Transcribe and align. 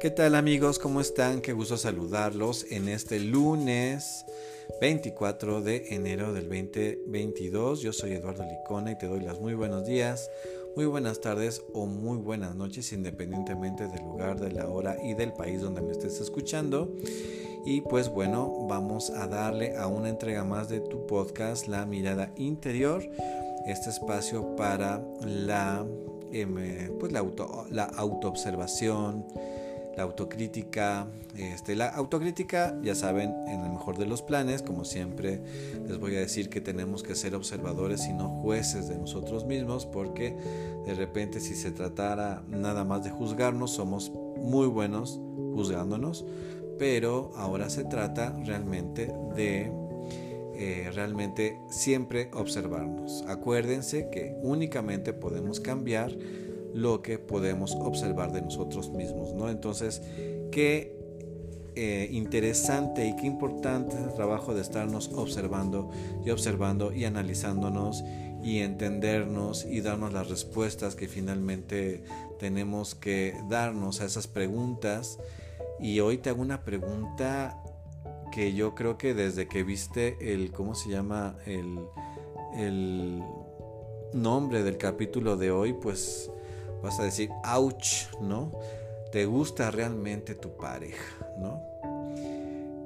¿Qué 0.00 0.10
tal 0.10 0.36
amigos? 0.36 0.78
¿Cómo 0.78 1.00
están? 1.00 1.40
Qué 1.40 1.52
gusto 1.52 1.76
saludarlos 1.76 2.66
en 2.70 2.88
este 2.88 3.18
lunes 3.18 4.24
24 4.80 5.60
de 5.60 5.92
enero 5.92 6.32
del 6.32 6.48
2022. 6.48 7.80
Yo 7.80 7.92
soy 7.92 8.12
Eduardo 8.12 8.44
Licona 8.44 8.92
y 8.92 8.98
te 8.98 9.08
doy 9.08 9.22
las 9.22 9.40
muy 9.40 9.54
buenos 9.54 9.84
días, 9.86 10.30
muy 10.76 10.86
buenas 10.86 11.20
tardes 11.20 11.64
o 11.74 11.86
muy 11.86 12.18
buenas 12.18 12.54
noches 12.54 12.92
independientemente 12.92 13.88
del 13.88 14.04
lugar, 14.04 14.38
de 14.38 14.52
la 14.52 14.68
hora 14.68 14.96
y 15.02 15.14
del 15.14 15.32
país 15.32 15.62
donde 15.62 15.82
me 15.82 15.90
estés 15.90 16.20
escuchando. 16.20 16.94
Y 17.66 17.80
pues 17.80 18.08
bueno, 18.08 18.68
vamos 18.68 19.10
a 19.10 19.26
darle 19.26 19.76
a 19.76 19.88
una 19.88 20.10
entrega 20.10 20.44
más 20.44 20.68
de 20.68 20.78
tu 20.78 21.08
podcast 21.08 21.66
La 21.66 21.86
Mirada 21.86 22.32
Interior, 22.36 23.02
este 23.66 23.90
espacio 23.90 24.54
para 24.54 25.04
la, 25.26 25.84
em, 26.30 26.96
pues 27.00 27.10
la, 27.10 27.18
auto, 27.18 27.66
la 27.68 27.86
autoobservación 27.86 29.26
la 29.98 30.04
autocrítica. 30.04 31.08
Este, 31.36 31.74
la 31.74 31.88
autocrítica, 31.88 32.78
ya 32.82 32.94
saben, 32.94 33.34
en 33.48 33.64
el 33.64 33.70
mejor 33.72 33.98
de 33.98 34.06
los 34.06 34.22
planes, 34.22 34.62
como 34.62 34.84
siempre 34.84 35.42
les 35.88 35.98
voy 35.98 36.14
a 36.14 36.20
decir 36.20 36.48
que 36.48 36.60
tenemos 36.60 37.02
que 37.02 37.16
ser 37.16 37.34
observadores 37.34 38.06
y 38.06 38.12
no 38.12 38.28
jueces 38.28 38.88
de 38.88 38.96
nosotros 38.96 39.44
mismos, 39.44 39.86
porque 39.86 40.36
de 40.86 40.94
repente 40.94 41.40
si 41.40 41.56
se 41.56 41.72
tratara 41.72 42.44
nada 42.48 42.84
más 42.84 43.02
de 43.02 43.10
juzgarnos, 43.10 43.72
somos 43.72 44.12
muy 44.36 44.68
buenos 44.68 45.20
juzgándonos, 45.54 46.24
pero 46.78 47.32
ahora 47.34 47.68
se 47.68 47.82
trata 47.82 48.38
realmente 48.44 49.12
de 49.34 49.72
eh, 50.54 50.90
realmente 50.94 51.58
siempre 51.70 52.30
observarnos. 52.34 53.24
Acuérdense 53.26 54.10
que 54.10 54.36
únicamente 54.42 55.12
podemos 55.12 55.58
cambiar 55.58 56.12
lo 56.74 57.02
que 57.02 57.18
podemos 57.18 57.74
observar 57.74 58.32
de 58.32 58.42
nosotros 58.42 58.90
mismos, 58.90 59.34
¿no? 59.34 59.48
Entonces, 59.48 60.02
qué 60.50 60.98
eh, 61.74 62.08
interesante 62.10 63.06
y 63.06 63.14
qué 63.14 63.26
importante 63.26 63.94
es 63.96 64.02
el 64.02 64.14
trabajo 64.14 64.52
de 64.52 64.62
estarnos 64.62 65.12
observando 65.14 65.90
y 66.24 66.30
observando 66.30 66.92
y 66.92 67.04
analizándonos 67.04 68.02
y 68.42 68.58
entendernos 68.58 69.64
y 69.64 69.80
darnos 69.80 70.12
las 70.12 70.28
respuestas 70.28 70.94
que 70.94 71.08
finalmente 71.08 72.02
tenemos 72.38 72.94
que 72.94 73.34
darnos 73.48 74.00
a 74.00 74.06
esas 74.06 74.26
preguntas. 74.26 75.18
Y 75.78 76.00
hoy 76.00 76.18
te 76.18 76.30
hago 76.30 76.42
una 76.42 76.64
pregunta 76.64 77.62
que 78.32 78.54
yo 78.54 78.74
creo 78.74 78.98
que 78.98 79.14
desde 79.14 79.48
que 79.48 79.62
viste 79.62 80.16
el, 80.20 80.50
¿cómo 80.50 80.74
se 80.74 80.90
llama? 80.90 81.36
El, 81.46 81.78
el 82.56 83.22
nombre 84.12 84.62
del 84.62 84.78
capítulo 84.78 85.36
de 85.36 85.50
hoy, 85.50 85.74
pues 85.74 86.30
vas 86.82 86.98
a 87.00 87.04
decir, 87.04 87.30
ouch, 87.44 88.12
¿no? 88.20 88.52
¿Te 89.12 89.26
gusta 89.26 89.70
realmente 89.70 90.34
tu 90.34 90.56
pareja, 90.56 91.26
¿no? 91.38 91.62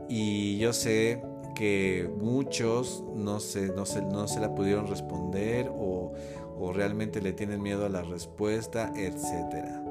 Y 0.08 0.58
yo 0.58 0.72
sé 0.72 1.22
que 1.54 2.10
muchos 2.18 3.02
no 3.14 3.40
se, 3.40 3.68
no 3.68 3.86
se, 3.86 4.02
no 4.02 4.28
se 4.28 4.40
la 4.40 4.54
pudieron 4.54 4.86
responder 4.86 5.70
o, 5.70 6.12
o 6.58 6.72
realmente 6.72 7.20
le 7.20 7.32
tienen 7.32 7.62
miedo 7.62 7.86
a 7.86 7.88
la 7.88 8.02
respuesta, 8.02 8.92
etcétera. 8.96 9.82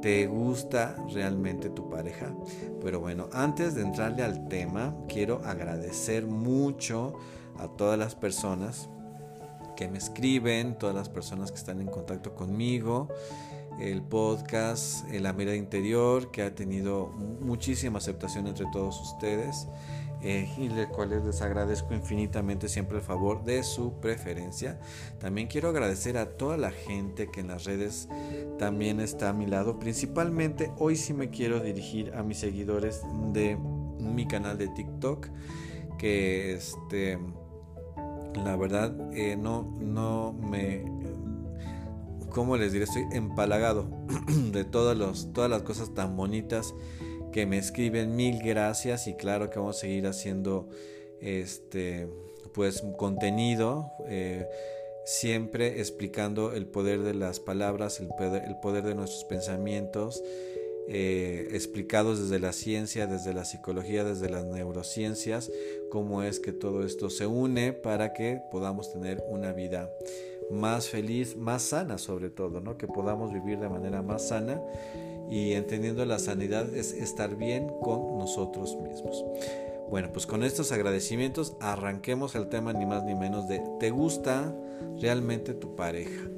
¿Te 0.00 0.26
gusta 0.26 0.96
realmente 1.12 1.68
tu 1.68 1.90
pareja? 1.90 2.34
Pero 2.82 3.00
bueno, 3.00 3.28
antes 3.32 3.74
de 3.74 3.82
entrarle 3.82 4.22
al 4.22 4.48
tema, 4.48 4.94
quiero 5.08 5.42
agradecer 5.44 6.26
mucho 6.26 7.14
a 7.58 7.68
todas 7.68 7.98
las 7.98 8.14
personas 8.14 8.88
que 9.76 9.88
me 9.88 9.98
escriben, 9.98 10.78
todas 10.78 10.94
las 10.94 11.08
personas 11.08 11.50
que 11.50 11.58
están 11.58 11.80
en 11.80 11.88
contacto 11.88 12.34
conmigo, 12.34 13.08
el 13.80 14.02
podcast 14.02 15.08
La 15.10 15.32
Mirada 15.32 15.56
Interior, 15.56 16.30
que 16.30 16.42
ha 16.42 16.54
tenido 16.54 17.08
muchísima 17.08 17.98
aceptación 17.98 18.46
entre 18.46 18.66
todos 18.72 19.00
ustedes 19.00 19.68
eh, 20.22 20.52
y 20.58 20.68
de 20.68 20.86
cuales 20.86 21.24
les 21.24 21.40
agradezco 21.40 21.94
infinitamente 21.94 22.68
siempre 22.68 22.98
el 22.98 23.02
favor 23.02 23.42
de 23.42 23.62
su 23.62 23.94
preferencia. 24.00 24.78
También 25.18 25.48
quiero 25.48 25.70
agradecer 25.70 26.18
a 26.18 26.36
toda 26.36 26.58
la 26.58 26.70
gente 26.70 27.30
que 27.30 27.40
en 27.40 27.48
las 27.48 27.64
redes 27.64 28.08
también 28.58 29.00
está 29.00 29.30
a 29.30 29.32
mi 29.32 29.46
lado. 29.46 29.78
Principalmente 29.78 30.70
hoy 30.78 30.96
sí 30.96 31.14
me 31.14 31.30
quiero 31.30 31.60
dirigir 31.60 32.12
a 32.14 32.22
mis 32.22 32.38
seguidores 32.38 33.00
de 33.32 33.56
mi 33.56 34.26
canal 34.26 34.58
de 34.58 34.68
TikTok, 34.68 35.28
que 35.98 36.52
este 36.52 37.18
la 38.44 38.56
verdad 38.56 38.94
eh, 39.12 39.36
no, 39.36 39.62
no 39.80 40.32
me 40.32 40.99
¿cómo 42.30 42.56
les 42.56 42.72
diré? 42.72 42.84
Estoy 42.84 43.04
empalagado 43.12 43.88
de 44.52 44.64
todas, 44.64 44.96
los, 44.96 45.32
todas 45.32 45.50
las 45.50 45.62
cosas 45.62 45.94
tan 45.94 46.16
bonitas 46.16 46.74
que 47.32 47.46
me 47.46 47.58
escriben. 47.58 48.16
Mil 48.16 48.42
gracias 48.42 49.06
y 49.06 49.14
claro 49.14 49.50
que 49.50 49.58
vamos 49.58 49.76
a 49.76 49.80
seguir 49.80 50.06
haciendo 50.06 50.68
este 51.20 52.08
pues 52.54 52.82
contenido 52.96 53.92
eh, 54.08 54.48
siempre 55.04 55.80
explicando 55.80 56.52
el 56.52 56.66
poder 56.66 57.00
de 57.02 57.14
las 57.14 57.40
palabras, 57.40 58.00
el 58.00 58.08
poder, 58.08 58.44
el 58.44 58.56
poder 58.60 58.84
de 58.84 58.94
nuestros 58.94 59.24
pensamientos, 59.24 60.22
eh, 60.88 61.48
explicados 61.52 62.20
desde 62.20 62.38
la 62.40 62.52
ciencia, 62.52 63.06
desde 63.06 63.32
la 63.32 63.44
psicología, 63.44 64.04
desde 64.04 64.28
las 64.28 64.44
neurociencias, 64.44 65.50
cómo 65.90 66.22
es 66.22 66.40
que 66.40 66.52
todo 66.52 66.84
esto 66.84 67.10
se 67.10 67.26
une 67.26 67.72
para 67.72 68.12
que 68.12 68.40
podamos 68.50 68.92
tener 68.92 69.22
una 69.28 69.52
vida 69.52 69.90
más 70.50 70.88
feliz, 70.88 71.36
más 71.36 71.62
sana 71.62 71.98
sobre 71.98 72.30
todo, 72.30 72.60
¿no? 72.60 72.76
Que 72.76 72.86
podamos 72.86 73.32
vivir 73.32 73.58
de 73.58 73.68
manera 73.68 74.02
más 74.02 74.28
sana 74.28 74.60
y 75.30 75.52
entendiendo 75.52 76.04
la 76.04 76.18
sanidad 76.18 76.74
es 76.74 76.92
estar 76.92 77.36
bien 77.36 77.68
con 77.80 78.18
nosotros 78.18 78.76
mismos. 78.76 79.24
Bueno, 79.88 80.10
pues 80.12 80.26
con 80.26 80.44
estos 80.44 80.72
agradecimientos 80.72 81.56
arranquemos 81.60 82.34
el 82.34 82.48
tema 82.48 82.72
ni 82.72 82.86
más 82.86 83.04
ni 83.04 83.14
menos 83.14 83.48
de 83.48 83.60
¿te 83.80 83.90
gusta 83.90 84.54
realmente 85.00 85.54
tu 85.54 85.74
pareja? 85.74 86.28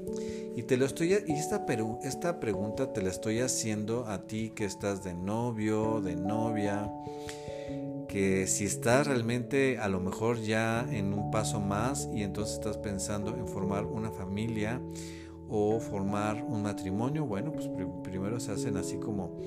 Y 0.55 0.65
te 0.65 0.77
lo 0.77 0.85
estoy 0.85 1.15
y 1.27 1.33
esta, 1.33 1.65
esta 2.03 2.41
pregunta 2.41 2.93
te 2.93 3.01
la 3.03 3.09
estoy 3.09 3.41
haciendo 3.41 4.07
a 4.07 4.27
ti 4.27 4.53
que 4.55 4.67
estás 4.67 5.03
de 5.03 5.15
novio, 5.15 6.01
de 6.03 6.17
novia, 6.17 6.91
que 8.13 8.47
si 8.47 8.67
estás 8.67 9.07
realmente 9.07 9.79
a 9.79 9.89
lo 9.89 9.99
mejor 9.99 10.39
ya 10.39 10.87
en 10.91 11.15
un 11.15 11.31
paso 11.31 11.61
más 11.61 12.11
y 12.13 12.25
entonces 12.25 12.57
estás 12.57 12.77
pensando 12.77 13.35
en 13.35 13.49
formar 13.49 13.87
una 13.87 14.11
familia 14.11 14.83
o 15.49 15.81
formar 15.81 16.45
un 16.47 16.63
matrimonio, 16.63 17.25
bueno, 17.25 17.53
pues 17.53 17.71
primero 18.05 18.39
se 18.39 18.53
hacen 18.53 18.77
así 18.77 18.99
como 18.99 19.41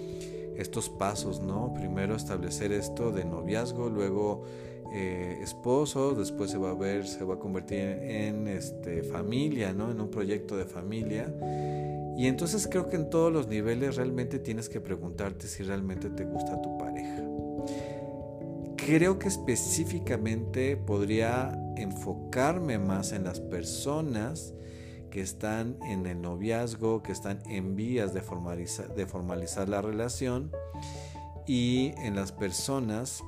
estos 0.58 0.90
pasos, 0.90 1.42
¿no? 1.42 1.76
Primero 1.76 2.16
establecer 2.16 2.72
esto 2.72 3.12
de 3.12 3.24
noviazgo, 3.24 3.88
luego 3.88 4.46
eh, 4.92 5.38
esposo, 5.44 6.16
después 6.16 6.50
se 6.50 6.58
va 6.58 6.72
a 6.72 6.76
ver, 6.76 7.08
se 7.08 7.24
va 7.24 7.36
a 7.36 7.40
convertir 7.40 7.78
en, 7.78 8.48
este, 8.48 9.04
familia, 9.04 9.74
¿no? 9.74 9.92
En 9.92 10.02
un 10.02 10.10
proyecto 10.10 10.58
de 10.58 10.66
familia. 10.66 11.32
Y 12.18 12.26
entonces 12.26 12.68
creo 12.68 12.90
que 12.90 12.96
en 12.96 13.12
todos 13.12 13.32
los 13.32 13.48
niveles 13.48 13.96
realmente 13.96 14.40
tienes 14.40 14.70
que 14.70 14.82
preguntarte 14.82 15.46
si 15.46 15.62
realmente 15.62 16.10
te 16.10 16.26
gusta 16.26 16.60
tu 16.64 16.80
pareja 16.80 17.25
creo 18.86 19.18
que 19.18 19.28
específicamente 19.28 20.78
podría 20.78 21.60
enfocarme 21.76 22.78
más 22.78 23.14
en 23.14 23.24
las 23.24 23.40
personas 23.40 24.54
que 25.10 25.22
están 25.22 25.80
en 25.90 26.06
el 26.06 26.22
noviazgo, 26.22 27.02
que 27.02 27.12
están 27.12 27.42
en 27.50 27.76
vías 27.76 28.14
de 28.14 28.22
formalizar, 28.22 29.70
la 29.70 29.82
relación 29.82 30.52
y 31.48 31.94
en 31.98 32.16
las 32.16 32.32
personas 32.32 33.24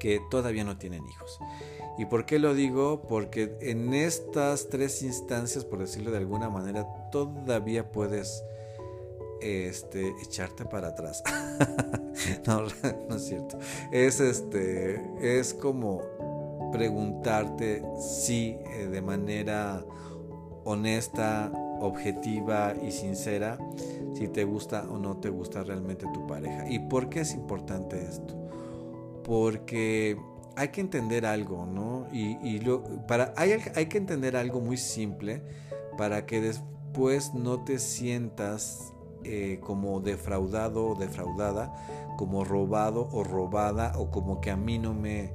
que 0.00 0.20
todavía 0.28 0.64
no 0.64 0.76
tienen 0.76 1.06
hijos. 1.06 1.38
¿Y 1.96 2.06
por 2.06 2.26
qué 2.26 2.40
lo 2.40 2.52
digo? 2.52 3.02
Porque 3.02 3.56
en 3.60 3.94
estas 3.94 4.68
tres 4.70 5.02
instancias, 5.02 5.64
por 5.64 5.78
decirlo 5.78 6.10
de 6.10 6.18
alguna 6.18 6.50
manera, 6.50 6.84
todavía 7.12 7.92
puedes 7.92 8.42
este, 9.40 10.14
echarte 10.22 10.64
para 10.64 10.88
atrás. 10.88 11.22
no, 12.46 12.62
no 13.08 13.16
es 13.16 13.24
cierto. 13.24 13.58
Es 13.92 14.20
este, 14.20 15.02
es 15.20 15.54
como 15.54 16.02
preguntarte 16.72 17.82
si 18.00 18.56
eh, 18.66 18.88
de 18.90 19.02
manera 19.02 19.84
honesta, 20.64 21.50
objetiva 21.80 22.74
y 22.82 22.90
sincera 22.90 23.56
si 24.14 24.28
te 24.28 24.44
gusta 24.44 24.84
o 24.90 24.98
no 24.98 25.16
te 25.18 25.30
gusta 25.30 25.62
realmente 25.62 26.06
tu 26.12 26.26
pareja. 26.26 26.68
¿Y 26.68 26.80
por 26.80 27.08
qué 27.08 27.20
es 27.20 27.34
importante 27.34 28.02
esto? 28.02 28.34
Porque 29.24 30.18
hay 30.56 30.68
que 30.68 30.80
entender 30.80 31.24
algo, 31.24 31.66
¿no? 31.66 32.08
Y, 32.12 32.58
lo, 32.58 32.82
para, 33.06 33.32
hay, 33.36 33.56
hay 33.74 33.86
que 33.86 33.98
entender 33.98 34.36
algo 34.36 34.60
muy 34.60 34.76
simple 34.76 35.42
para 35.96 36.26
que 36.26 36.40
después 36.40 37.32
no 37.32 37.62
te 37.64 37.78
sientas 37.78 38.92
eh, 39.24 39.60
como 39.62 40.00
defraudado 40.00 40.88
o 40.88 40.94
defraudada, 40.94 41.74
como 42.16 42.44
robado 42.44 43.08
o 43.12 43.24
robada, 43.24 43.92
o 43.96 44.10
como 44.10 44.40
que 44.40 44.50
a 44.50 44.56
mí 44.56 44.78
no 44.78 44.94
me, 44.94 45.32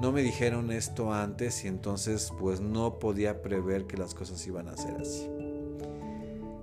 no 0.00 0.12
me 0.12 0.22
dijeron 0.22 0.72
esto 0.72 1.12
antes 1.12 1.64
y 1.64 1.68
entonces 1.68 2.32
pues 2.38 2.60
no 2.60 2.98
podía 2.98 3.42
prever 3.42 3.86
que 3.86 3.96
las 3.96 4.14
cosas 4.14 4.46
iban 4.46 4.68
a 4.68 4.76
ser 4.76 4.96
así. 5.00 5.28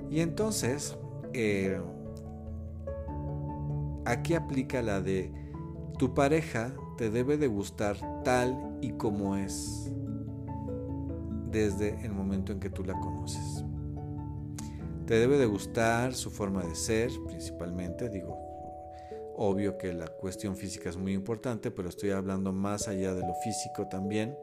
Y 0.09 0.19
entonces, 0.19 0.97
eh, 1.33 1.79
aquí 4.05 4.33
aplica 4.33 4.81
la 4.81 5.01
de 5.01 5.31
tu 5.97 6.13
pareja 6.13 6.73
te 6.97 7.09
debe 7.09 7.37
de 7.37 7.47
gustar 7.47 7.97
tal 8.23 8.77
y 8.81 8.91
como 8.91 9.35
es 9.35 9.91
desde 11.51 12.03
el 12.05 12.11
momento 12.11 12.51
en 12.51 12.59
que 12.59 12.69
tú 12.69 12.83
la 12.83 12.99
conoces. 12.99 13.63
Te 15.11 15.19
debe 15.19 15.37
de 15.37 15.45
gustar 15.45 16.13
su 16.13 16.31
forma 16.31 16.63
de 16.63 16.73
ser, 16.73 17.11
principalmente, 17.27 18.07
digo, 18.07 18.33
obvio 19.35 19.77
que 19.77 19.91
la 19.91 20.07
cuestión 20.07 20.55
física 20.55 20.89
es 20.89 20.95
muy 20.95 21.11
importante, 21.11 21.69
pero 21.69 21.89
estoy 21.89 22.11
hablando 22.11 22.53
más 22.53 22.87
allá 22.87 23.13
de 23.13 23.19
lo 23.19 23.33
físico 23.43 23.89
también. 23.89 24.37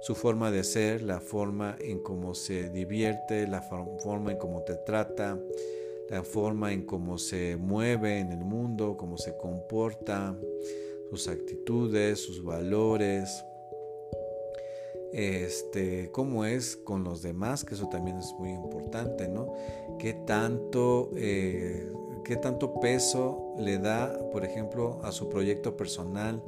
Su 0.00 0.14
forma 0.14 0.50
de 0.50 0.64
ser, 0.64 1.02
la 1.02 1.20
forma 1.20 1.76
en 1.80 2.02
cómo 2.02 2.34
se 2.34 2.70
divierte, 2.70 3.46
la 3.46 3.60
forma 3.60 4.32
en 4.32 4.38
cómo 4.38 4.62
te 4.62 4.76
trata, 4.76 5.38
la 6.08 6.22
forma 6.22 6.72
en 6.72 6.86
cómo 6.86 7.18
se 7.18 7.58
mueve 7.58 8.20
en 8.20 8.32
el 8.32 8.42
mundo, 8.42 8.96
cómo 8.96 9.18
se 9.18 9.36
comporta, 9.36 10.34
sus 11.10 11.28
actitudes, 11.28 12.24
sus 12.24 12.42
valores, 12.42 13.44
este, 15.12 16.10
cómo 16.12 16.44
es 16.44 16.76
con 16.76 17.04
los 17.04 17.22
demás, 17.22 17.64
que 17.64 17.74
eso 17.74 17.88
también 17.88 18.18
es 18.18 18.32
muy 18.38 18.50
importante, 18.50 19.28
¿no? 19.28 19.52
¿Qué 19.98 20.12
tanto, 20.12 21.10
eh, 21.16 21.92
qué 22.24 22.36
tanto 22.36 22.78
peso 22.80 23.54
le 23.58 23.78
da, 23.78 24.16
por 24.30 24.44
ejemplo, 24.44 25.00
a 25.02 25.12
su 25.12 25.28
proyecto 25.28 25.76
personal 25.76 26.42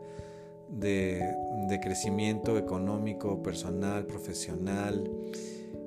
de, 0.68 1.36
crecimiento 1.82 2.56
económico, 2.56 3.42
personal, 3.42 4.06
profesional? 4.06 5.10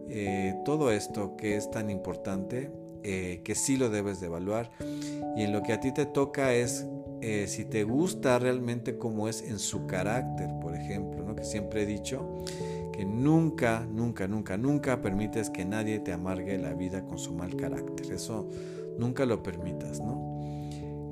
Eh, 0.10 0.56
todo 0.66 0.92
esto 0.92 1.36
que 1.38 1.56
es 1.56 1.72
tan 1.72 1.90
importante, 1.90 2.72
eh, 3.04 3.42
que 3.44 3.56
sí 3.56 3.78
lo 3.78 3.90
debes 3.90 4.20
de 4.20 4.28
evaluar. 4.28 4.72
Y 5.38 5.44
en 5.44 5.54
lo 5.54 5.64
que 5.64 5.74
a 5.74 5.80
ti 5.80 5.94
te 5.94 6.06
toca 6.06 6.54
es 6.54 6.86
si 7.48 7.66
te 7.66 7.84
gusta 7.84 8.38
realmente 8.38 9.00
cómo 9.00 9.28
es 9.28 9.42
en 9.42 9.58
su 9.58 9.88
carácter, 9.88 10.48
por 10.62 10.76
ejemplo, 10.76 11.24
¿no? 11.24 11.36
que 11.36 11.44
siempre 11.44 11.82
he 11.82 11.86
dicho 11.88 12.44
que 12.96 13.06
nunca, 13.06 13.86
nunca, 13.92 14.28
nunca, 14.28 14.58
nunca 14.58 15.02
permites 15.02 15.50
que 15.50 15.66
nadie 15.66 16.00
te 16.00 16.14
amargue 16.14 16.58
la 16.58 16.74
vida 16.74 17.06
con 17.06 17.20
su 17.20 17.34
mal 17.34 17.56
carácter. 17.56 18.14
Eso 18.14 18.50
nunca 18.98 19.26
lo 19.26 19.44
permitas, 19.44 20.00
¿no? 20.00 20.36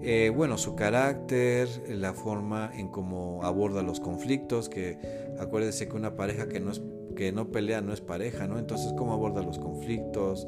Eh, 0.01 0.31
bueno, 0.35 0.57
su 0.57 0.75
carácter, 0.75 1.67
la 1.89 2.13
forma 2.13 2.71
en 2.73 2.87
cómo 2.89 3.43
aborda 3.43 3.81
los 3.81 3.99
conflictos, 3.99 4.69
que 4.69 4.97
acuérdese 5.39 5.87
que 5.87 5.95
una 5.95 6.15
pareja 6.15 6.47
que 6.47 6.59
no, 6.59 6.71
es, 6.71 6.81
que 7.15 7.31
no 7.31 7.51
pelea 7.51 7.81
no 7.81 7.93
es 7.93 8.01
pareja, 8.01 8.47
¿no? 8.47 8.59
Entonces, 8.59 8.93
cómo 8.97 9.13
aborda 9.13 9.41
los 9.43 9.59
conflictos, 9.59 10.47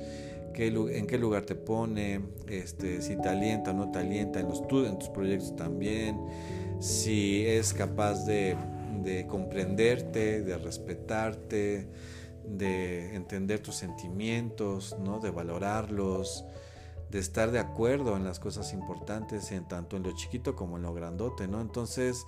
qué, 0.53 0.67
en 0.67 1.07
qué 1.07 1.17
lugar 1.17 1.43
te 1.43 1.55
pone, 1.55 2.21
este, 2.47 3.01
si 3.01 3.15
te 3.17 3.29
alienta 3.29 3.71
o 3.71 3.73
no 3.73 3.91
te 3.91 3.99
alienta 3.99 4.39
en, 4.39 4.47
los, 4.47 4.61
en 4.71 4.99
tus 4.99 5.09
proyectos 5.09 5.55
también, 5.55 6.17
si 6.79 7.45
es 7.45 7.73
capaz 7.73 8.25
de 8.25 8.55
de 9.05 9.27
comprenderte, 9.27 10.41
de 10.41 10.57
respetarte, 10.57 11.87
de 12.43 13.15
entender 13.15 13.61
tus 13.61 13.75
sentimientos, 13.75 14.97
¿no? 14.99 15.19
de 15.19 15.29
valorarlos, 15.29 16.43
de 17.09 17.19
estar 17.19 17.51
de 17.51 17.59
acuerdo 17.59 18.17
en 18.17 18.25
las 18.25 18.39
cosas 18.39 18.73
importantes, 18.73 19.51
en 19.51 19.67
tanto 19.67 19.95
en 19.95 20.03
lo 20.03 20.11
chiquito 20.13 20.55
como 20.55 20.77
en 20.77 20.83
lo 20.83 20.93
grandote, 20.93 21.47
¿no? 21.47 21.61
Entonces, 21.61 22.25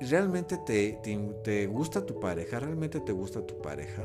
realmente 0.00 0.56
te, 0.56 0.98
te, 1.44 1.66
gusta 1.66 2.06
tu 2.06 2.18
pareja, 2.20 2.60
realmente 2.60 3.00
te 3.00 3.12
gusta 3.12 3.44
tu 3.46 3.60
pareja. 3.60 4.04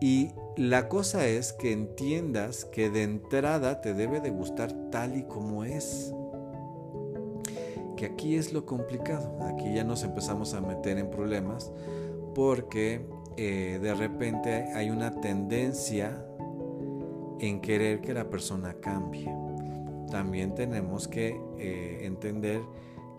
Y 0.00 0.32
la 0.56 0.88
cosa 0.88 1.26
es 1.26 1.52
que 1.52 1.72
entiendas 1.72 2.64
que 2.66 2.90
de 2.90 3.04
entrada 3.04 3.80
te 3.80 3.94
debe 3.94 4.20
de 4.20 4.30
gustar 4.30 4.72
tal 4.90 5.16
y 5.16 5.22
como 5.22 5.64
es 5.64 6.12
aquí 8.04 8.36
es 8.36 8.52
lo 8.52 8.66
complicado. 8.66 9.38
Aquí 9.42 9.74
ya 9.74 9.84
nos 9.84 10.02
empezamos 10.04 10.54
a 10.54 10.60
meter 10.60 10.98
en 10.98 11.10
problemas 11.10 11.72
porque 12.34 13.06
eh, 13.36 13.78
de 13.82 13.94
repente 13.94 14.72
hay 14.74 14.90
una 14.90 15.20
tendencia 15.20 16.24
en 17.40 17.60
querer 17.60 18.00
que 18.00 18.14
la 18.14 18.28
persona 18.30 18.74
cambie. 18.80 19.32
También 20.10 20.54
tenemos 20.54 21.08
que 21.08 21.40
eh, 21.58 22.00
entender 22.02 22.60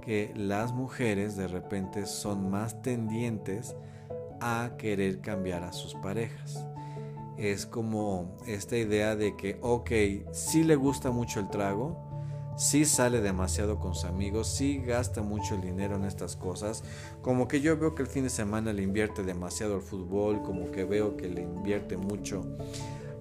que 0.01 0.31
las 0.35 0.71
mujeres 0.71 1.35
de 1.35 1.47
repente 1.47 2.05
son 2.05 2.49
más 2.49 2.81
tendientes 2.81 3.75
a 4.39 4.71
querer 4.77 5.19
cambiar 5.19 5.63
a 5.63 5.73
sus 5.73 5.95
parejas. 5.95 6.63
Es 7.37 7.65
como 7.65 8.37
esta 8.47 8.77
idea 8.77 9.15
de 9.15 9.35
que, 9.35 9.57
ok, 9.61 9.91
si 10.31 10.63
le 10.63 10.75
gusta 10.75 11.11
mucho 11.11 11.39
el 11.39 11.49
trago, 11.49 12.14
si 12.57 12.85
sale 12.85 13.21
demasiado 13.21 13.79
con 13.79 13.95
sus 13.95 14.05
amigos, 14.05 14.47
si 14.47 14.77
gasta 14.77 15.21
mucho 15.21 15.55
el 15.55 15.61
dinero 15.61 15.95
en 15.95 16.05
estas 16.05 16.35
cosas, 16.35 16.83
como 17.21 17.47
que 17.47 17.61
yo 17.61 17.77
veo 17.77 17.95
que 17.95 18.03
el 18.03 18.07
fin 18.07 18.23
de 18.23 18.29
semana 18.29 18.73
le 18.73 18.83
invierte 18.83 19.23
demasiado 19.23 19.75
al 19.75 19.81
fútbol, 19.81 20.41
como 20.41 20.71
que 20.71 20.83
veo 20.85 21.17
que 21.17 21.27
le 21.27 21.41
invierte 21.41 21.97
mucho 21.97 22.45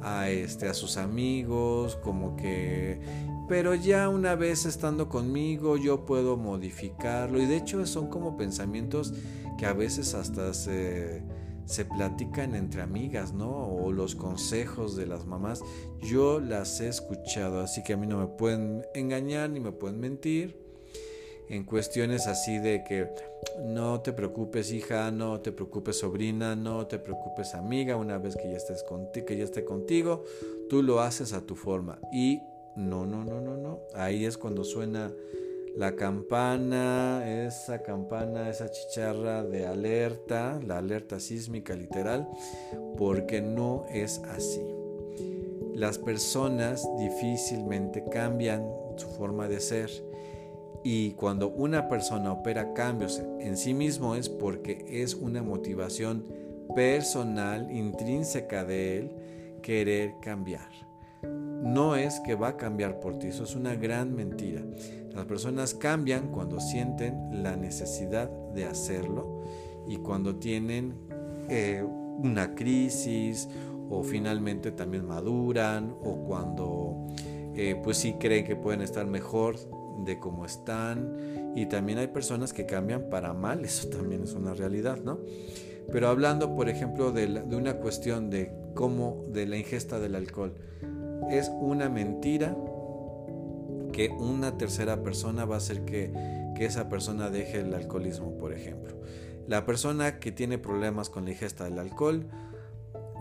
a 0.01 0.29
este 0.29 0.69
a 0.69 0.75
sus 0.75 0.97
amigos, 0.97 1.97
como 1.97 2.37
que 2.37 3.01
pero 3.49 3.75
ya 3.75 4.09
una 4.09 4.35
vez 4.37 4.65
estando 4.65 5.09
conmigo 5.09 5.77
yo 5.77 6.07
puedo 6.07 6.37
modificarlo. 6.37 7.41
Y 7.41 7.47
de 7.47 7.57
hecho 7.57 7.85
son 7.87 8.09
como 8.09 8.37
pensamientos 8.37 9.13
que 9.59 9.67
a 9.67 9.73
veces 9.73 10.15
hasta 10.15 10.55
se 10.55 11.23
se 11.67 11.85
platican 11.85 12.55
entre 12.55 12.83
amigas, 12.83 13.33
¿no? 13.33 13.51
O 13.51 13.93
los 13.93 14.15
consejos 14.15 14.97
de 14.97 15.07
las 15.07 15.27
mamás. 15.27 15.63
Yo 16.03 16.41
las 16.41 16.81
he 16.81 16.89
escuchado, 16.89 17.61
así 17.61 17.83
que 17.83 17.95
a 17.95 17.97
mí 17.97 18.07
no 18.07 18.19
me 18.19 18.27
pueden 18.27 18.85
engañar 18.95 19.51
ni 19.51 19.61
me 19.61 19.73
pueden 19.73 20.01
mentir. 20.01 20.63
En 21.49 21.65
cuestiones 21.65 22.27
así 22.27 22.59
de 22.59 22.85
que 22.85 23.07
no 23.63 24.01
te 24.01 24.13
preocupes 24.13 24.73
hija, 24.73 25.11
no 25.11 25.41
te 25.41 25.53
preocupes 25.53 25.99
sobrina, 25.99 26.57
no 26.57 26.87
te 26.87 26.99
preocupes 26.99 27.55
amiga, 27.55 27.97
una 27.97 28.17
vez 28.17 28.37
que 28.37 28.51
ya 28.51 28.57
estés 28.57 28.83
contigo, 28.83 29.27
que 29.27 29.37
ya 29.37 29.45
esté 29.45 29.65
contigo, 29.65 30.25
tú 30.71 30.83
lo 30.83 31.01
haces 31.01 31.35
a 31.35 31.43
tu 31.43 31.55
forma. 31.55 31.99
Y 32.13 32.41
no, 32.77 33.05
no, 33.05 33.25
no, 33.25 33.41
no, 33.41 33.57
no. 33.57 33.81
Ahí 33.95 34.25
es 34.25 34.39
cuando 34.39 34.65
suena 34.65 35.13
la 35.77 35.97
campana, 35.97 37.25
esa 37.27 37.83
campana, 37.83 38.49
esa 38.49 38.71
chicharra 38.71 39.43
de 39.43 39.67
alerta, 39.67 40.61
la 40.65 40.79
alerta 40.79 41.19
sísmica 41.19 41.75
literal, 41.75 42.29
porque 42.97 43.41
no 43.41 43.85
es 43.91 44.23
así. 44.29 44.63
Las 45.75 45.99
personas 45.99 46.89
difícilmente 46.99 48.05
cambian 48.11 48.65
su 48.97 49.09
forma 49.09 49.49
de 49.49 49.59
ser 49.59 49.91
y 50.85 51.13
cuando 51.13 51.49
una 51.49 51.89
persona 51.89 52.33
opera 52.33 52.75
cambios 52.75 53.21
en 53.41 53.57
sí 53.57 53.75
mismo 53.75 54.15
es 54.15 54.29
porque 54.29 54.85
es 54.89 55.15
una 55.15 55.43
motivación 55.43 56.25
personal, 56.77 57.71
intrínseca 57.71 58.65
de 58.65 58.99
él, 58.99 59.11
querer 59.63 60.15
cambiar. 60.21 60.69
No 61.27 61.97
es 61.97 62.21
que 62.21 62.35
va 62.35 62.49
a 62.49 62.57
cambiar 62.57 63.01
por 63.01 63.19
ti, 63.19 63.29
eso 63.29 63.45
es 63.45 63.57
una 63.57 63.75
gran 63.75 64.15
mentira. 64.15 64.63
Las 65.15 65.25
personas 65.27 65.75
cambian 65.75 66.29
cuando 66.29 66.61
sienten 66.61 67.43
la 67.43 67.57
necesidad 67.57 68.29
de 68.55 68.67
hacerlo 68.67 69.43
y 69.87 69.97
cuando 69.97 70.37
tienen 70.37 70.95
eh, 71.49 71.85
una 72.19 72.55
crisis 72.55 73.49
o 73.91 74.03
finalmente 74.03 74.73
también 74.73 75.07
maduran 75.07 75.95
o 76.03 76.17
cuando 76.27 77.07
eh, 77.55 77.81
pues 77.83 77.99
sí 77.99 78.15
creen 78.19 78.45
que 78.45 78.57
pueden 78.57 78.83
estar 78.83 79.07
mejor 79.07 79.57
de 80.05 80.19
cómo 80.19 80.45
están 80.45 81.53
y 81.55 81.67
también 81.67 81.99
hay 81.99 82.09
personas 82.09 82.53
que 82.53 82.67
cambian 82.67 83.09
para 83.09 83.33
mal, 83.33 83.65
eso 83.65 83.89
también 83.89 84.25
es 84.25 84.35
una 84.35 84.55
realidad, 84.55 84.99
¿no? 85.03 85.21
Pero 85.93 86.09
hablando, 86.09 86.55
por 86.57 86.69
ejemplo, 86.69 87.13
de, 87.13 87.27
de 87.27 87.57
una 87.57 87.75
cuestión 87.77 88.31
de 88.31 88.51
cómo, 88.75 89.25
de 89.29 89.47
la 89.47 89.59
ingesta 89.59 90.01
del 90.01 90.15
alcohol, 90.15 90.55
es 91.31 91.51
una 91.61 91.89
mentira 91.89 92.57
que 93.93 94.09
una 94.09 94.59
tercera 94.59 95.03
persona 95.03 95.45
va 95.45 95.55
a 95.55 95.59
hacer 95.59 95.85
que, 95.85 96.13
esa 96.59 96.89
persona 96.89 97.29
deje 97.29 97.61
el 97.61 97.75
alcoholismo, 97.75 98.39
por 98.39 98.55
ejemplo. 98.55 98.95
La 99.47 99.67
persona 99.67 100.19
que 100.19 100.33
tiene 100.33 100.57
problemas 100.57 101.11
con 101.11 101.27
la 101.27 101.33
ingesta 101.33 101.65
del 101.65 101.79
alcohol, 101.79 102.27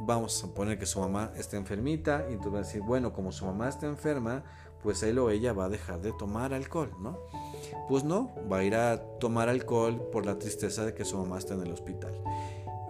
vamos 0.05 0.37
a 0.37 0.41
suponer 0.41 0.79
que 0.79 0.85
su 0.85 1.01
mamá 1.01 1.33
está 1.35 1.57
enfermita 1.57 2.25
y 2.29 2.33
entonces 2.33 2.53
va 2.53 2.59
a 2.59 2.61
decir, 2.61 2.81
bueno, 2.81 3.11
como 3.11 3.33
su 3.33 3.45
mamá 3.45 3.67
está 3.67 3.87
enferma, 3.87 4.45
pues 4.81 5.03
él 5.03 5.19
o 5.19 5.29
ella 5.29 5.51
va 5.51 5.65
a 5.65 5.69
dejar 5.69 6.01
de 6.01 6.13
tomar 6.13 6.53
alcohol, 6.53 6.91
¿no? 7.01 7.19
Pues 7.89 8.05
no, 8.05 8.31
va 8.49 8.59
a 8.59 8.63
ir 8.63 8.75
a 8.75 9.03
tomar 9.19 9.49
alcohol 9.49 10.09
por 10.11 10.25
la 10.25 10.39
tristeza 10.39 10.85
de 10.85 10.93
que 10.93 11.03
su 11.03 11.17
mamá 11.17 11.37
está 11.37 11.55
en 11.55 11.63
el 11.63 11.71
hospital. 11.73 12.13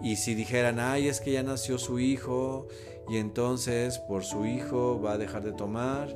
Y 0.02 0.16
si 0.16 0.34
dijeran, 0.34 0.78
ay, 0.78 1.08
es 1.08 1.20
que 1.20 1.32
ya 1.32 1.42
nació 1.42 1.78
su 1.78 1.98
hijo 1.98 2.68
y 3.08 3.18
entonces 3.18 3.98
por 3.98 4.24
su 4.24 4.46
hijo 4.46 5.00
va 5.00 5.12
a 5.12 5.18
dejar 5.18 5.44
de 5.44 5.52
tomar, 5.52 6.08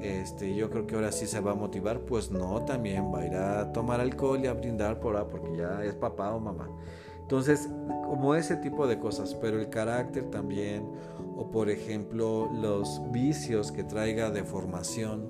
este, 0.00 0.54
yo 0.54 0.70
creo 0.70 0.86
que 0.86 0.94
ahora 0.94 1.12
sí 1.12 1.26
se 1.26 1.40
va 1.40 1.52
a 1.52 1.54
motivar, 1.54 2.00
pues 2.00 2.30
no, 2.30 2.62
también 2.64 3.12
va 3.12 3.20
a 3.20 3.26
ir 3.26 3.34
a 3.34 3.72
tomar 3.72 4.00
alcohol 4.00 4.40
y 4.42 4.46
a 4.46 4.52
brindar 4.52 5.00
por 5.00 5.16
ahora 5.16 5.28
porque 5.28 5.56
ya 5.56 5.82
es 5.82 5.94
papá 5.94 6.34
o 6.34 6.40
mamá. 6.40 6.68
Entonces, 7.22 7.68
como 8.04 8.34
ese 8.34 8.56
tipo 8.56 8.86
de 8.86 8.98
cosas, 8.98 9.34
pero 9.34 9.58
el 9.58 9.68
carácter 9.68 10.30
también, 10.30 10.88
o 11.36 11.50
por 11.50 11.70
ejemplo, 11.70 12.48
los 12.52 13.00
vicios 13.10 13.72
que 13.72 13.82
traiga 13.82 14.30
de 14.30 14.44
formación, 14.44 15.28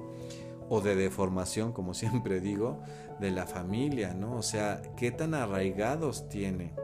o 0.68 0.80
de 0.80 0.96
deformación, 0.96 1.72
como 1.72 1.94
siempre 1.94 2.40
digo, 2.40 2.80
de 3.20 3.30
la 3.30 3.46
familia, 3.46 4.14
¿no? 4.14 4.36
O 4.36 4.42
sea, 4.42 4.82
qué 4.96 5.10
tan 5.10 5.32
arraigados 5.32 6.28
tiene 6.28 6.74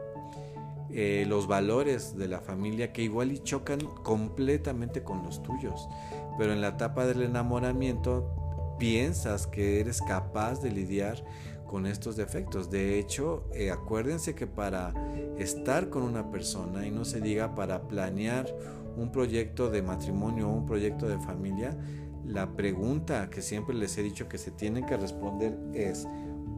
eh, 0.95 1.25
los 1.27 1.47
valores 1.47 2.15
de 2.15 2.27
la 2.27 2.39
familia 2.39 2.93
que 2.93 3.01
igual 3.01 3.31
y 3.31 3.39
chocan 3.39 3.79
completamente 4.03 5.03
con 5.03 5.23
los 5.23 5.41
tuyos. 5.41 5.89
Pero 6.37 6.53
en 6.53 6.61
la 6.61 6.69
etapa 6.69 7.05
del 7.05 7.23
enamoramiento 7.23 8.75
piensas 8.77 9.47
que 9.47 9.79
eres 9.79 10.01
capaz 10.01 10.61
de 10.61 10.71
lidiar 10.71 11.23
con 11.65 11.87
estos 11.87 12.15
defectos. 12.15 12.69
De 12.69 12.99
hecho, 12.99 13.49
eh, 13.53 13.71
acuérdense 13.71 14.35
que 14.35 14.45
para 14.45 14.93
estar 15.39 15.89
con 15.89 16.03
una 16.03 16.29
persona, 16.29 16.85
y 16.85 16.91
no 16.91 17.05
se 17.05 17.19
diga 17.19 17.55
para 17.55 17.87
planear 17.87 18.55
un 18.95 19.11
proyecto 19.11 19.71
de 19.71 19.81
matrimonio 19.81 20.47
o 20.47 20.53
un 20.53 20.67
proyecto 20.67 21.07
de 21.07 21.17
familia, 21.17 21.75
la 22.23 22.55
pregunta 22.55 23.29
que 23.31 23.41
siempre 23.41 23.75
les 23.75 23.97
he 23.97 24.03
dicho 24.03 24.29
que 24.29 24.37
se 24.37 24.51
tienen 24.51 24.85
que 24.85 24.97
responder 24.97 25.57
es, 25.73 26.07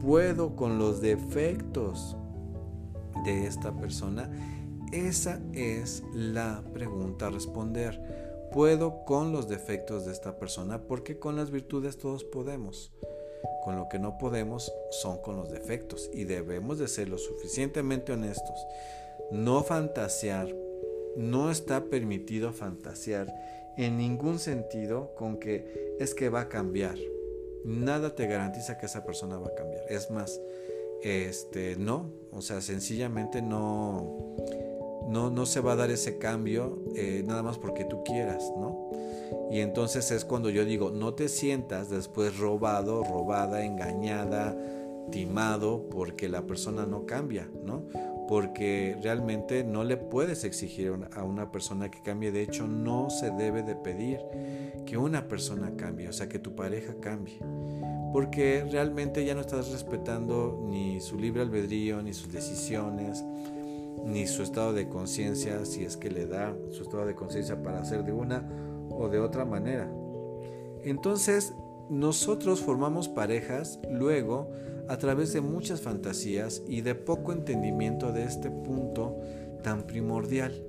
¿puedo 0.01 0.55
con 0.57 0.77
los 0.77 0.99
defectos 0.99 2.17
de 3.25 3.47
esta 3.47 3.75
persona? 3.75 4.29
Esa 4.91 5.41
es 5.53 6.03
la 6.13 6.63
pregunta 6.73 7.27
a 7.27 7.31
responder. 7.31 7.99
¿Puedo 8.51 9.03
con 9.03 9.31
los 9.31 9.49
defectos 9.49 10.05
de 10.05 10.13
esta 10.13 10.37
persona? 10.37 10.83
Porque 10.83 11.19
con 11.19 11.35
las 11.35 11.51
virtudes 11.51 11.97
todos 11.97 12.23
podemos. 12.23 12.93
Con 13.63 13.75
lo 13.75 13.89
que 13.89 13.99
no 13.99 14.17
podemos 14.17 14.71
son 14.91 15.21
con 15.21 15.35
los 15.35 15.51
defectos 15.51 16.09
y 16.13 16.23
debemos 16.23 16.79
de 16.79 16.87
ser 16.87 17.09
lo 17.09 17.17
suficientemente 17.17 18.13
honestos. 18.13 18.65
No 19.31 19.63
fantasear. 19.63 20.55
No 21.17 21.49
está 21.49 21.85
permitido 21.85 22.53
fantasear 22.53 23.33
en 23.77 23.97
ningún 23.97 24.39
sentido 24.39 25.13
con 25.15 25.37
que 25.37 25.95
es 25.99 26.13
que 26.13 26.29
va 26.29 26.41
a 26.41 26.49
cambiar. 26.49 26.97
Nada 27.63 28.15
te 28.15 28.27
garantiza 28.27 28.77
que 28.77 28.85
esa 28.85 29.03
persona 29.03 29.37
va 29.37 29.47
a 29.47 29.55
cambiar. 29.55 29.83
Es 29.89 30.11
más, 30.11 30.39
este, 31.05 31.75
no, 31.75 32.09
o 32.31 32.41
sea, 32.41 32.61
sencillamente 32.61 33.43
no, 33.43 34.35
no, 35.07 35.29
no 35.29 35.45
se 35.45 35.61
va 35.61 35.73
a 35.73 35.75
dar 35.75 35.91
ese 35.91 36.17
cambio 36.17 36.79
eh, 36.95 37.23
nada 37.23 37.43
más 37.43 37.59
porque 37.59 37.85
tú 37.85 38.03
quieras, 38.03 38.51
¿no? 38.57 38.89
Y 39.51 39.59
entonces 39.59 40.09
es 40.09 40.25
cuando 40.25 40.49
yo 40.49 40.65
digo, 40.65 40.89
no 40.89 41.13
te 41.13 41.29
sientas 41.29 41.91
después 41.91 42.39
robado, 42.39 43.03
robada, 43.03 43.63
engañada, 43.63 44.57
timado, 45.11 45.87
porque 45.91 46.27
la 46.27 46.47
persona 46.47 46.87
no 46.87 47.05
cambia, 47.05 47.47
¿no? 47.63 47.83
Porque 48.27 48.97
realmente 49.01 49.63
no 49.63 49.83
le 49.83 49.97
puedes 49.97 50.43
exigir 50.43 50.93
a 51.13 51.23
una 51.23 51.51
persona 51.51 51.91
que 51.91 52.01
cambie. 52.01 52.31
De 52.31 52.41
hecho, 52.41 52.67
no 52.67 53.09
se 53.09 53.31
debe 53.31 53.63
de 53.63 53.75
pedir 53.75 54.19
que 54.85 54.97
una 54.97 55.27
persona 55.27 55.73
cambie, 55.77 56.07
o 56.07 56.13
sea, 56.13 56.27
que 56.27 56.39
tu 56.39 56.55
pareja 56.55 56.95
cambie. 56.99 57.39
Porque 58.11 58.65
realmente 58.71 59.25
ya 59.25 59.35
no 59.35 59.41
estás 59.41 59.71
respetando 59.71 60.65
ni 60.69 61.01
su 61.01 61.17
libre 61.17 61.41
albedrío, 61.41 62.01
ni 62.01 62.13
sus 62.13 62.31
decisiones, 62.31 63.23
ni 64.05 64.27
su 64.27 64.43
estado 64.43 64.73
de 64.73 64.87
conciencia, 64.87 65.65
si 65.65 65.83
es 65.83 65.97
que 65.97 66.09
le 66.09 66.25
da 66.25 66.55
su 66.71 66.83
estado 66.83 67.05
de 67.05 67.15
conciencia 67.15 67.61
para 67.61 67.79
hacer 67.79 68.03
de 68.03 68.13
una 68.13 68.47
o 68.89 69.09
de 69.09 69.19
otra 69.19 69.45
manera. 69.45 69.91
Entonces, 70.83 71.53
nosotros 71.89 72.61
formamos 72.61 73.09
parejas 73.09 73.79
luego 73.89 74.49
a 74.87 74.97
través 74.97 75.33
de 75.33 75.41
muchas 75.41 75.81
fantasías 75.81 76.61
y 76.67 76.81
de 76.81 76.95
poco 76.95 77.31
entendimiento 77.31 78.11
de 78.11 78.23
este 78.23 78.49
punto 78.49 79.17
tan 79.63 79.83
primordial, 79.83 80.63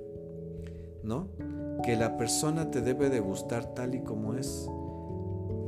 ¿no? 1.03 1.29
Que 1.83 1.95
la 1.95 2.17
persona 2.17 2.71
te 2.71 2.81
debe 2.81 3.09
de 3.09 3.19
gustar 3.19 3.73
tal 3.73 3.95
y 3.95 4.01
como 4.01 4.33
es 4.33 4.67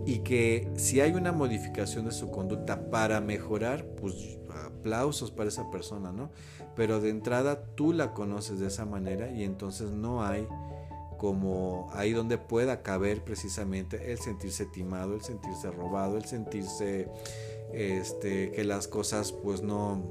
y 0.06 0.20
que 0.20 0.72
si 0.75 1.01
hay 1.01 1.12
una 1.12 1.32
modificación 1.32 2.06
de 2.06 2.12
su 2.12 2.32
conducta 2.32 2.89
para 2.89 3.22
mejorar, 3.22 3.86
pues 3.86 4.39
aplausos 4.65 5.29
para 5.29 5.50
esa 5.50 5.70
persona, 5.70 6.12
¿no? 6.12 6.32
Pero 6.75 7.00
de 7.00 7.10
entrada 7.10 7.63
tú 7.75 7.94
la 7.94 8.13
conoces 8.13 8.60
de 8.60 8.68
esa 8.68 8.86
manera 8.86 9.29
y 9.29 9.44
entonces 9.44 9.91
no 9.91 10.24
hay 10.24 10.48
como 11.20 11.89
ahí 11.94 12.13
donde 12.13 12.38
pueda 12.38 12.82
caber 12.82 13.24
precisamente 13.24 14.12
el 14.12 14.18
sentirse 14.20 14.65
timado, 14.65 15.13
el 15.13 15.22
sentirse 15.22 15.70
robado, 15.70 16.18
el 16.18 16.25
sentirse 16.25 17.08
este, 17.74 18.52
que 18.52 18.64
las 18.64 18.88
cosas 18.88 19.32
pues 19.32 19.62
no, 19.62 20.02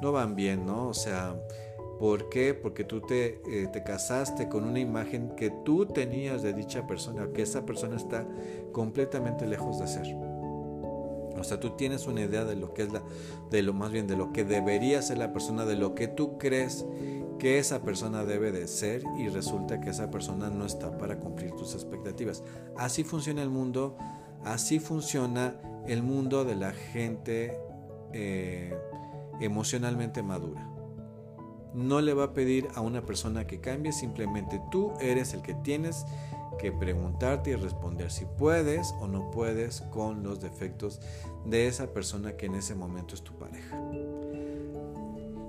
no 0.00 0.12
van 0.12 0.34
bien, 0.34 0.66
¿no? 0.66 0.88
O 0.88 0.94
sea, 0.94 1.36
¿por 1.98 2.28
qué? 2.28 2.54
Porque 2.54 2.84
tú 2.84 3.00
te, 3.00 3.40
eh, 3.48 3.68
te 3.72 3.82
casaste 3.82 4.48
con 4.48 4.64
una 4.64 4.80
imagen 4.80 5.34
que 5.36 5.50
tú 5.50 5.86
tenías 5.86 6.42
de 6.42 6.52
dicha 6.52 6.86
persona, 6.86 7.28
que 7.32 7.42
esa 7.42 7.64
persona 7.64 7.96
está 7.96 8.26
completamente 8.72 9.46
lejos 9.46 9.78
de 9.78 9.86
ser. 9.86 10.16
O 11.38 11.44
sea, 11.44 11.60
tú 11.60 11.70
tienes 11.70 12.06
una 12.06 12.22
idea 12.22 12.44
de 12.44 12.56
lo 12.56 12.72
que 12.72 12.82
es 12.82 12.92
la, 12.92 13.02
de 13.50 13.62
lo 13.62 13.72
más 13.72 13.92
bien 13.92 14.06
de 14.06 14.16
lo 14.16 14.32
que 14.32 14.44
debería 14.44 15.02
ser 15.02 15.18
la 15.18 15.32
persona, 15.32 15.64
de 15.64 15.76
lo 15.76 15.94
que 15.94 16.08
tú 16.08 16.38
crees 16.38 16.86
que 17.38 17.58
esa 17.58 17.82
persona 17.82 18.24
debe 18.24 18.52
de 18.52 18.66
ser 18.66 19.02
y 19.18 19.28
resulta 19.28 19.80
que 19.80 19.90
esa 19.90 20.10
persona 20.10 20.48
no 20.48 20.64
está 20.64 20.96
para 20.96 21.18
cumplir 21.18 21.52
tus 21.52 21.74
expectativas. 21.74 22.42
Así 22.76 23.04
funciona 23.04 23.42
el 23.42 23.50
mundo, 23.50 23.96
así 24.46 24.78
funciona 24.78 25.56
el 25.86 26.02
mundo 26.02 26.44
de 26.44 26.54
la 26.54 26.72
gente 26.72 27.58
eh, 28.12 28.74
emocionalmente 29.40 30.22
madura. 30.22 30.66
No 31.74 32.00
le 32.00 32.14
va 32.14 32.24
a 32.24 32.32
pedir 32.32 32.68
a 32.74 32.80
una 32.80 33.04
persona 33.04 33.46
que 33.46 33.60
cambie, 33.60 33.92
simplemente 33.92 34.62
tú 34.70 34.92
eres 35.00 35.34
el 35.34 35.42
que 35.42 35.54
tienes 35.54 36.06
que 36.58 36.72
preguntarte 36.72 37.50
y 37.50 37.54
responder 37.56 38.10
si 38.10 38.24
puedes 38.24 38.94
o 39.00 39.08
no 39.08 39.30
puedes 39.30 39.82
con 39.90 40.22
los 40.22 40.40
defectos 40.40 41.00
de 41.44 41.66
esa 41.66 41.92
persona 41.92 42.36
que 42.36 42.46
en 42.46 42.54
ese 42.54 42.74
momento 42.74 43.14
es 43.14 43.22
tu 43.22 43.34
pareja. 43.34 43.78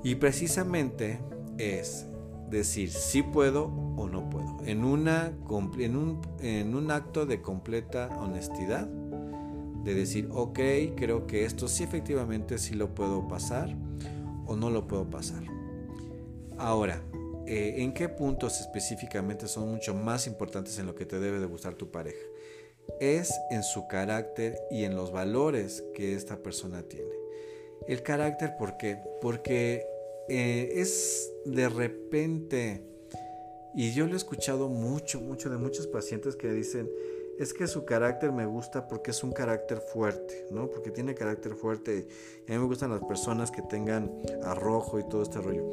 Y 0.03 0.15
precisamente 0.15 1.19
es 1.57 2.07
decir 2.49 2.91
si 2.91 3.23
puedo 3.23 3.65
o 3.97 4.07
no 4.07 4.29
puedo. 4.29 4.57
En, 4.65 4.83
una, 4.83 5.33
en, 5.77 5.95
un, 5.95 6.21
en 6.41 6.75
un 6.75 6.91
acto 6.91 7.25
de 7.25 7.41
completa 7.41 8.09
honestidad, 8.19 8.87
de 8.87 9.93
decir, 9.93 10.29
ok, 10.31 10.59
creo 10.95 11.27
que 11.27 11.45
esto 11.45 11.67
sí 11.67 11.83
efectivamente 11.83 12.57
sí 12.57 12.73
lo 12.73 12.93
puedo 12.93 13.27
pasar 13.27 13.73
o 14.45 14.55
no 14.55 14.69
lo 14.69 14.87
puedo 14.87 15.09
pasar. 15.09 15.43
Ahora, 16.57 17.01
eh, 17.45 17.75
¿en 17.77 17.93
qué 17.93 18.09
puntos 18.09 18.59
específicamente 18.59 19.47
son 19.47 19.71
mucho 19.71 19.93
más 19.93 20.27
importantes 20.27 20.77
en 20.79 20.85
lo 20.85 20.95
que 20.95 21.05
te 21.05 21.19
debe 21.19 21.39
de 21.39 21.45
gustar 21.45 21.75
tu 21.75 21.91
pareja? 21.91 22.25
Es 22.99 23.33
en 23.49 23.63
su 23.63 23.87
carácter 23.87 24.59
y 24.69 24.83
en 24.83 24.95
los 24.95 25.11
valores 25.11 25.83
que 25.93 26.13
esta 26.15 26.43
persona 26.43 26.83
tiene. 26.83 27.11
El 27.87 28.03
carácter, 28.03 28.57
¿por 28.57 28.75
qué? 28.75 28.99
Porque 29.21 29.85
eh, 30.29 30.73
es 30.75 31.31
de 31.45 31.69
repente, 31.69 32.83
y 33.73 33.93
yo 33.93 34.07
lo 34.07 34.13
he 34.13 34.17
escuchado 34.17 34.67
mucho, 34.69 35.21
mucho 35.21 35.49
de 35.49 35.57
muchos 35.57 35.87
pacientes 35.87 36.35
que 36.35 36.51
dicen, 36.51 36.89
es 37.37 37.53
que 37.53 37.67
su 37.67 37.85
carácter 37.85 38.31
me 38.31 38.45
gusta 38.45 38.87
porque 38.87 39.11
es 39.11 39.23
un 39.23 39.31
carácter 39.31 39.79
fuerte, 39.79 40.47
¿no? 40.49 40.69
Porque 40.69 40.89
tiene 40.89 41.13
carácter 41.13 41.53
fuerte. 41.53 42.07
Y 42.47 42.51
a 42.51 42.55
mí 42.55 42.61
me 42.61 42.67
gustan 42.67 42.89
las 42.89 43.03
personas 43.03 43.51
que 43.51 43.61
tengan 43.61 44.11
arrojo 44.43 44.99
y 44.99 45.07
todo 45.07 45.21
este 45.21 45.39
rollo. 45.39 45.63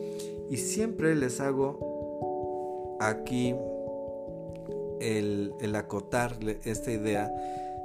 Y 0.50 0.58
siempre 0.58 1.14
les 1.14 1.40
hago 1.40 2.98
aquí 3.00 3.54
el, 5.00 5.54
el 5.60 5.74
acotar 5.74 6.36
esta 6.64 6.92
idea 6.92 7.32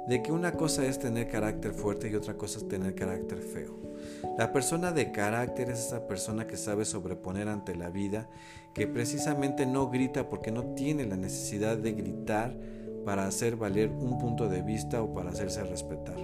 de 0.06 0.22
que 0.22 0.30
una 0.30 0.52
cosa 0.52 0.84
es 0.86 0.98
tener 0.98 1.28
carácter 1.28 1.72
fuerte 1.72 2.08
y 2.08 2.14
otra 2.14 2.34
cosa 2.34 2.58
es 2.58 2.68
tener 2.68 2.94
carácter 2.94 3.38
feo. 3.38 3.89
La 4.38 4.52
persona 4.52 4.92
de 4.92 5.12
carácter 5.12 5.70
es 5.70 5.80
esa 5.86 6.06
persona 6.06 6.46
que 6.46 6.56
sabe 6.56 6.84
sobreponer 6.84 7.48
ante 7.48 7.74
la 7.74 7.90
vida, 7.90 8.28
que 8.74 8.86
precisamente 8.86 9.66
no 9.66 9.90
grita 9.90 10.28
porque 10.28 10.50
no 10.50 10.74
tiene 10.74 11.04
la 11.06 11.16
necesidad 11.16 11.76
de 11.76 11.92
gritar 11.92 12.54
para 13.04 13.26
hacer 13.26 13.56
valer 13.56 13.90
un 13.90 14.18
punto 14.18 14.48
de 14.48 14.62
vista 14.62 15.02
o 15.02 15.12
para 15.12 15.30
hacerse 15.30 15.62
respetar. 15.64 16.16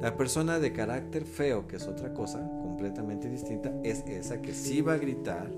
La 0.00 0.16
persona 0.16 0.58
de 0.58 0.72
carácter 0.72 1.24
feo, 1.24 1.66
que 1.66 1.76
es 1.76 1.86
otra 1.86 2.12
cosa 2.12 2.38
completamente 2.62 3.28
distinta, 3.28 3.72
es 3.82 4.04
esa 4.06 4.40
que 4.40 4.54
sí 4.54 4.80
va 4.80 4.94
a 4.94 4.98
gritar, 4.98 5.50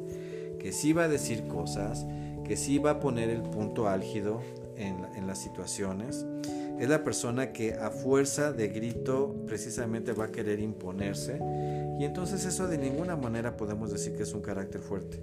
que 0.58 0.72
sí 0.72 0.92
va 0.92 1.04
a 1.04 1.08
decir 1.08 1.46
cosas, 1.46 2.06
que 2.44 2.56
sí 2.56 2.78
va 2.78 2.92
a 2.92 3.00
poner 3.00 3.30
el 3.30 3.42
punto 3.42 3.88
álgido 3.88 4.40
en, 4.76 4.96
en 5.16 5.26
las 5.26 5.38
situaciones 5.38 6.26
es 6.78 6.88
la 6.88 7.04
persona 7.04 7.52
que 7.52 7.74
a 7.74 7.90
fuerza 7.90 8.52
de 8.52 8.68
grito 8.68 9.44
precisamente 9.46 10.12
va 10.12 10.26
a 10.26 10.32
querer 10.32 10.60
imponerse 10.60 11.40
y 11.98 12.04
entonces 12.04 12.44
eso 12.44 12.68
de 12.68 12.78
ninguna 12.78 13.16
manera 13.16 13.56
podemos 13.56 13.90
decir 13.90 14.16
que 14.16 14.22
es 14.22 14.32
un 14.32 14.40
carácter 14.40 14.80
fuerte. 14.80 15.20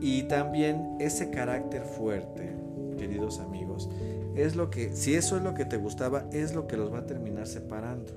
Y 0.00 0.24
también 0.24 0.96
ese 0.98 1.30
carácter 1.30 1.82
fuerte, 1.82 2.52
queridos 2.98 3.38
amigos, 3.38 3.88
es 4.34 4.56
lo 4.56 4.70
que, 4.70 4.94
si 4.96 5.14
eso 5.14 5.36
es 5.36 5.42
lo 5.42 5.54
que 5.54 5.64
te 5.64 5.76
gustaba, 5.76 6.28
es 6.32 6.54
lo 6.54 6.66
que 6.66 6.76
los 6.76 6.92
va 6.92 7.00
a 7.00 7.06
terminar 7.06 7.46
separando. 7.46 8.12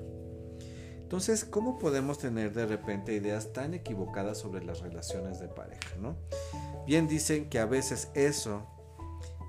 Entonces, 0.96 1.44
¿cómo 1.44 1.78
podemos 1.78 2.18
tener 2.18 2.52
de 2.52 2.66
repente 2.66 3.14
ideas 3.14 3.52
tan 3.52 3.74
equivocadas 3.74 4.38
sobre 4.38 4.64
las 4.64 4.80
relaciones 4.80 5.38
de 5.38 5.48
pareja? 5.48 5.96
¿no? 6.00 6.16
Bien 6.84 7.06
dicen 7.06 7.48
que 7.48 7.60
a 7.60 7.66
veces 7.66 8.10
eso 8.14 8.66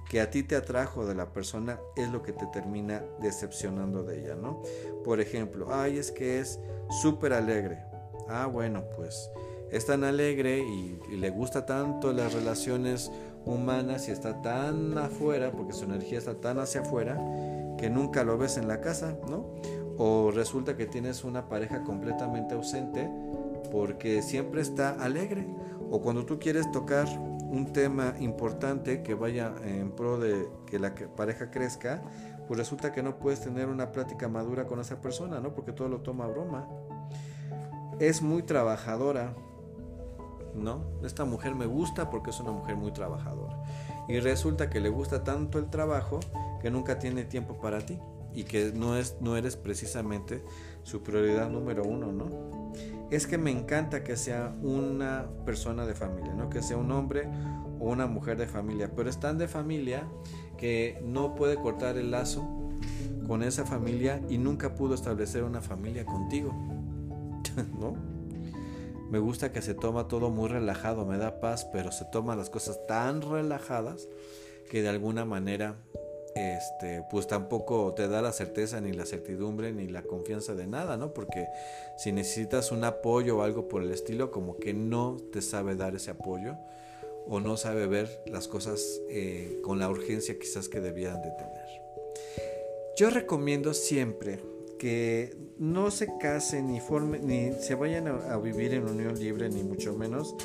que 0.09 0.19
a 0.21 0.29
ti 0.31 0.43
te 0.43 0.55
atrajo 0.55 1.05
de 1.05 1.15
la 1.15 1.31
persona 1.31 1.79
es 1.95 2.09
lo 2.09 2.23
que 2.23 2.33
te 2.33 2.47
termina 2.47 3.03
decepcionando 3.21 4.03
de 4.03 4.19
ella, 4.19 4.35
¿no? 4.35 4.61
Por 5.05 5.21
ejemplo, 5.21 5.67
ay, 5.71 5.97
es 5.97 6.11
que 6.11 6.39
es 6.39 6.59
súper 7.01 7.33
alegre. 7.33 7.79
Ah, 8.27 8.47
bueno, 8.47 8.83
pues 8.95 9.29
es 9.71 9.85
tan 9.85 10.03
alegre 10.03 10.59
y, 10.59 10.99
y, 11.11 11.17
le 11.17 11.29
gusta 11.29 11.65
tanto 11.65 12.11
las 12.11 12.33
relaciones 12.33 13.11
humanas 13.45 14.07
y 14.07 14.11
está 14.11 14.41
tan 14.41 14.97
afuera, 14.97 15.51
porque 15.51 15.73
su 15.73 15.85
energía 15.85 16.17
está 16.17 16.33
tan 16.35 16.59
hacia 16.59 16.81
afuera, 16.81 17.15
que 17.77 17.89
nunca 17.89 18.23
lo 18.23 18.37
ves 18.37 18.57
en 18.57 18.67
la 18.67 18.81
casa, 18.81 19.15
¿no? 19.29 19.55
O 19.97 20.31
resulta 20.31 20.75
que 20.75 20.85
tienes 20.85 21.23
una 21.23 21.47
pareja 21.49 21.83
completamente 21.83 22.55
ausente 22.55 23.09
porque 23.71 24.21
siempre 24.21 24.61
está 24.61 24.91
alegre. 24.91 25.45
O 25.91 26.01
cuando 26.01 26.25
tú 26.25 26.39
quieres 26.39 26.71
tocar 26.71 27.07
un 27.49 27.73
tema 27.73 28.13
importante 28.19 29.01
que 29.01 29.13
vaya 29.15 29.53
en 29.63 29.91
pro 29.91 30.19
de 30.19 30.47
que 30.67 30.79
la 30.79 30.93
pareja 31.15 31.49
crezca, 31.49 32.01
pues 32.47 32.57
resulta 32.57 32.91
que 32.91 33.03
no 33.03 33.17
puedes 33.17 33.41
tener 33.41 33.67
una 33.67 33.91
plática 33.91 34.27
madura 34.27 34.65
con 34.65 34.79
esa 34.79 35.01
persona, 35.01 35.39
¿no? 35.39 35.53
Porque 35.53 35.71
todo 35.71 35.89
lo 35.89 36.01
toma 36.01 36.25
a 36.25 36.27
broma. 36.27 36.67
Es 37.99 38.21
muy 38.21 38.43
trabajadora, 38.43 39.33
¿no? 40.55 40.83
Esta 41.03 41.25
mujer 41.25 41.55
me 41.55 41.65
gusta 41.65 42.09
porque 42.09 42.29
es 42.29 42.39
una 42.39 42.51
mujer 42.51 42.75
muy 42.75 42.91
trabajadora. 42.91 43.61
Y 44.07 44.19
resulta 44.19 44.69
que 44.69 44.79
le 44.79 44.89
gusta 44.89 45.23
tanto 45.23 45.59
el 45.59 45.69
trabajo 45.69 46.19
que 46.61 46.71
nunca 46.71 46.99
tiene 46.99 47.23
tiempo 47.23 47.59
para 47.59 47.79
ti 47.79 47.99
y 48.33 48.43
que 48.43 48.71
no, 48.73 48.97
es, 48.97 49.17
no 49.21 49.37
eres 49.37 49.55
precisamente 49.55 50.43
su 50.83 51.03
prioridad 51.03 51.49
número 51.49 51.83
uno, 51.83 52.11
¿no? 52.11 52.71
Es 53.09 53.27
que 53.27 53.37
me 53.37 53.51
encanta 53.51 54.03
que 54.03 54.15
sea 54.15 54.55
una 54.61 55.27
persona 55.45 55.85
de 55.85 55.95
familia, 55.95 56.33
¿no? 56.33 56.49
Que 56.49 56.61
sea 56.61 56.77
un 56.77 56.91
hombre 56.91 57.27
o 57.79 57.89
una 57.89 58.07
mujer 58.07 58.37
de 58.37 58.47
familia, 58.47 58.91
pero 58.95 59.09
es 59.09 59.19
tan 59.19 59.37
de 59.37 59.47
familia 59.47 60.07
que 60.57 61.01
no 61.03 61.35
puede 61.35 61.55
cortar 61.55 61.97
el 61.97 62.11
lazo 62.11 62.47
con 63.25 63.43
esa 63.43 63.65
familia 63.65 64.21
y 64.29 64.37
nunca 64.37 64.75
pudo 64.75 64.95
establecer 64.95 65.43
una 65.43 65.61
familia 65.61 66.05
contigo, 66.05 66.51
¿no? 67.79 67.95
Me 69.09 69.17
gusta 69.17 69.51
que 69.51 69.63
se 69.63 69.73
toma 69.73 70.07
todo 70.07 70.29
muy 70.29 70.49
relajado, 70.49 71.05
me 71.05 71.17
da 71.17 71.39
paz, 71.39 71.67
pero 71.71 71.91
se 71.91 72.05
toma 72.05 72.35
las 72.35 72.51
cosas 72.51 72.79
tan 72.87 73.21
relajadas 73.21 74.07
que 74.69 74.83
de 74.83 74.89
alguna 74.89 75.25
manera 75.25 75.77
este, 76.35 77.03
pues 77.09 77.27
tampoco 77.27 77.93
te 77.93 78.07
da 78.07 78.21
la 78.21 78.31
certeza 78.31 78.81
ni 78.81 78.93
la 78.93 79.05
certidumbre 79.05 79.71
ni 79.71 79.87
la 79.87 80.03
confianza 80.03 80.55
de 80.55 80.67
nada, 80.67 80.97
¿no? 80.97 81.13
Porque 81.13 81.47
si 81.97 82.11
necesitas 82.11 82.71
un 82.71 82.83
apoyo 82.83 83.37
o 83.37 83.41
algo 83.41 83.67
por 83.67 83.81
el 83.81 83.91
estilo, 83.91 84.31
como 84.31 84.57
que 84.57 84.73
no 84.73 85.17
te 85.31 85.41
sabe 85.41 85.75
dar 85.75 85.95
ese 85.95 86.11
apoyo 86.11 86.55
o 87.27 87.39
no 87.39 87.57
sabe 87.57 87.87
ver 87.87 88.23
las 88.25 88.47
cosas 88.47 89.01
eh, 89.09 89.59
con 89.63 89.79
la 89.79 89.89
urgencia 89.89 90.37
quizás 90.39 90.67
que 90.69 90.81
debían 90.81 91.21
de 91.21 91.31
tener. 91.31 91.81
Yo 92.97 93.09
recomiendo 93.09 93.73
siempre 93.73 94.39
que 94.79 95.35
no 95.57 95.91
se 95.91 96.07
casen 96.19 96.67
ni, 96.67 96.79
formen, 96.79 97.27
ni 97.27 97.51
se 97.53 97.75
vayan 97.75 98.07
a, 98.07 98.37
vivir 98.37 98.73
en 98.73 98.85
unión 98.85 99.19
libre, 99.19 99.49
ni 99.49 99.61
mucho 99.61 99.93
menos, 99.93 100.35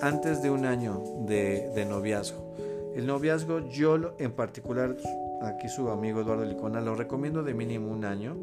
antes 0.00 0.42
de 0.42 0.50
un 0.50 0.64
año 0.64 1.02
de, 1.26 1.70
de 1.74 1.84
noviazgo. 1.84 2.54
El 2.94 3.06
noviazgo, 3.06 3.68
yo 3.68 4.14
en 4.18 4.32
particular 4.32 4.96
aquí 5.40 5.68
su 5.68 5.88
amigo 5.90 6.20
Eduardo 6.20 6.44
Licona, 6.44 6.80
lo 6.80 6.94
recomiendo 6.94 7.42
de 7.42 7.54
mínimo 7.54 7.90
un 7.90 8.04
año. 8.04 8.36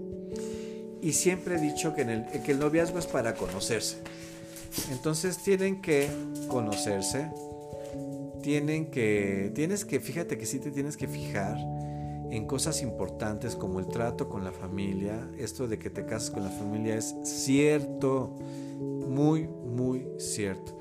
Y 1.01 1.13
siempre 1.13 1.55
he 1.55 1.59
dicho 1.59 1.93
que, 1.93 2.01
el, 2.01 2.59
noviazgo 2.59 2.99
es 2.99 3.05
para 3.05 3.35
conocerse. 3.35 3.97
Entonces 4.91 5.37
tienen 5.37 5.81
que 5.81 6.09
conocerse. 6.47 7.31
Tienen 8.41 8.89
que, 8.91 9.51
tienes 9.53 9.85
que, 9.85 9.99
fíjate 9.99 10.37
que 10.37 10.45
sí 10.45 10.59
te 10.59 10.71
tienes 10.71 10.97
que 10.97 11.07
fijar 11.07 11.57
en 12.29 12.45
cosas 12.45 12.81
importantes 12.81 13.55
como 13.55 13.79
el 13.79 13.87
trato 13.87 14.29
con 14.29 14.43
la 14.43 14.51
familia. 14.51 15.29
Esto 15.37 15.67
de 15.67 15.77
que 15.77 15.89
te 15.89 16.05
casas 16.05 16.31
con 16.31 16.43
la 16.43 16.49
familia 16.49 16.95
es 16.95 17.15
cierto, 17.23 18.35
muy, 18.79 19.47
muy 19.47 20.07
cierto. 20.17 20.77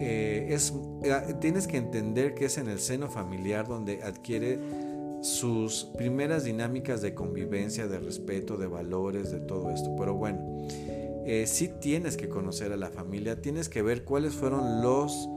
Eh, 0.00 0.48
es, 0.50 0.72
eh, 1.02 1.34
tienes 1.40 1.66
que 1.66 1.76
entender 1.76 2.34
que 2.34 2.44
es 2.44 2.58
en 2.58 2.68
el 2.68 2.78
seno 2.78 3.08
familiar 3.08 3.66
donde 3.66 4.02
adquiere 4.02 4.58
sus 5.20 5.84
primeras 5.96 6.44
dinámicas 6.44 7.02
de 7.02 7.14
convivencia, 7.14 7.88
de 7.88 7.98
respeto, 7.98 8.56
de 8.56 8.66
valores, 8.66 9.30
de 9.30 9.40
todo 9.40 9.70
esto. 9.70 9.94
Pero 9.96 10.14
bueno, 10.14 10.40
eh, 11.26 11.46
sí 11.46 11.68
tienes 11.80 12.16
que 12.16 12.28
conocer 12.28 12.72
a 12.72 12.76
la 12.76 12.90
familia, 12.90 13.40
tienes 13.40 13.68
que 13.68 13.82
ver 13.82 14.04
cuáles 14.04 14.34
fueron 14.34 14.82
los, 14.82 15.28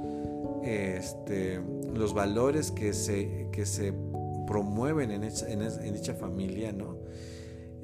este, 0.63 1.59
los 1.93 2.13
valores 2.13 2.71
que 2.71 2.93
se, 2.93 3.47
que 3.51 3.65
se 3.65 3.93
promueven 4.47 5.11
en, 5.11 5.93
dicha 5.93 6.13
familia, 6.13 6.71
¿no? 6.71 6.97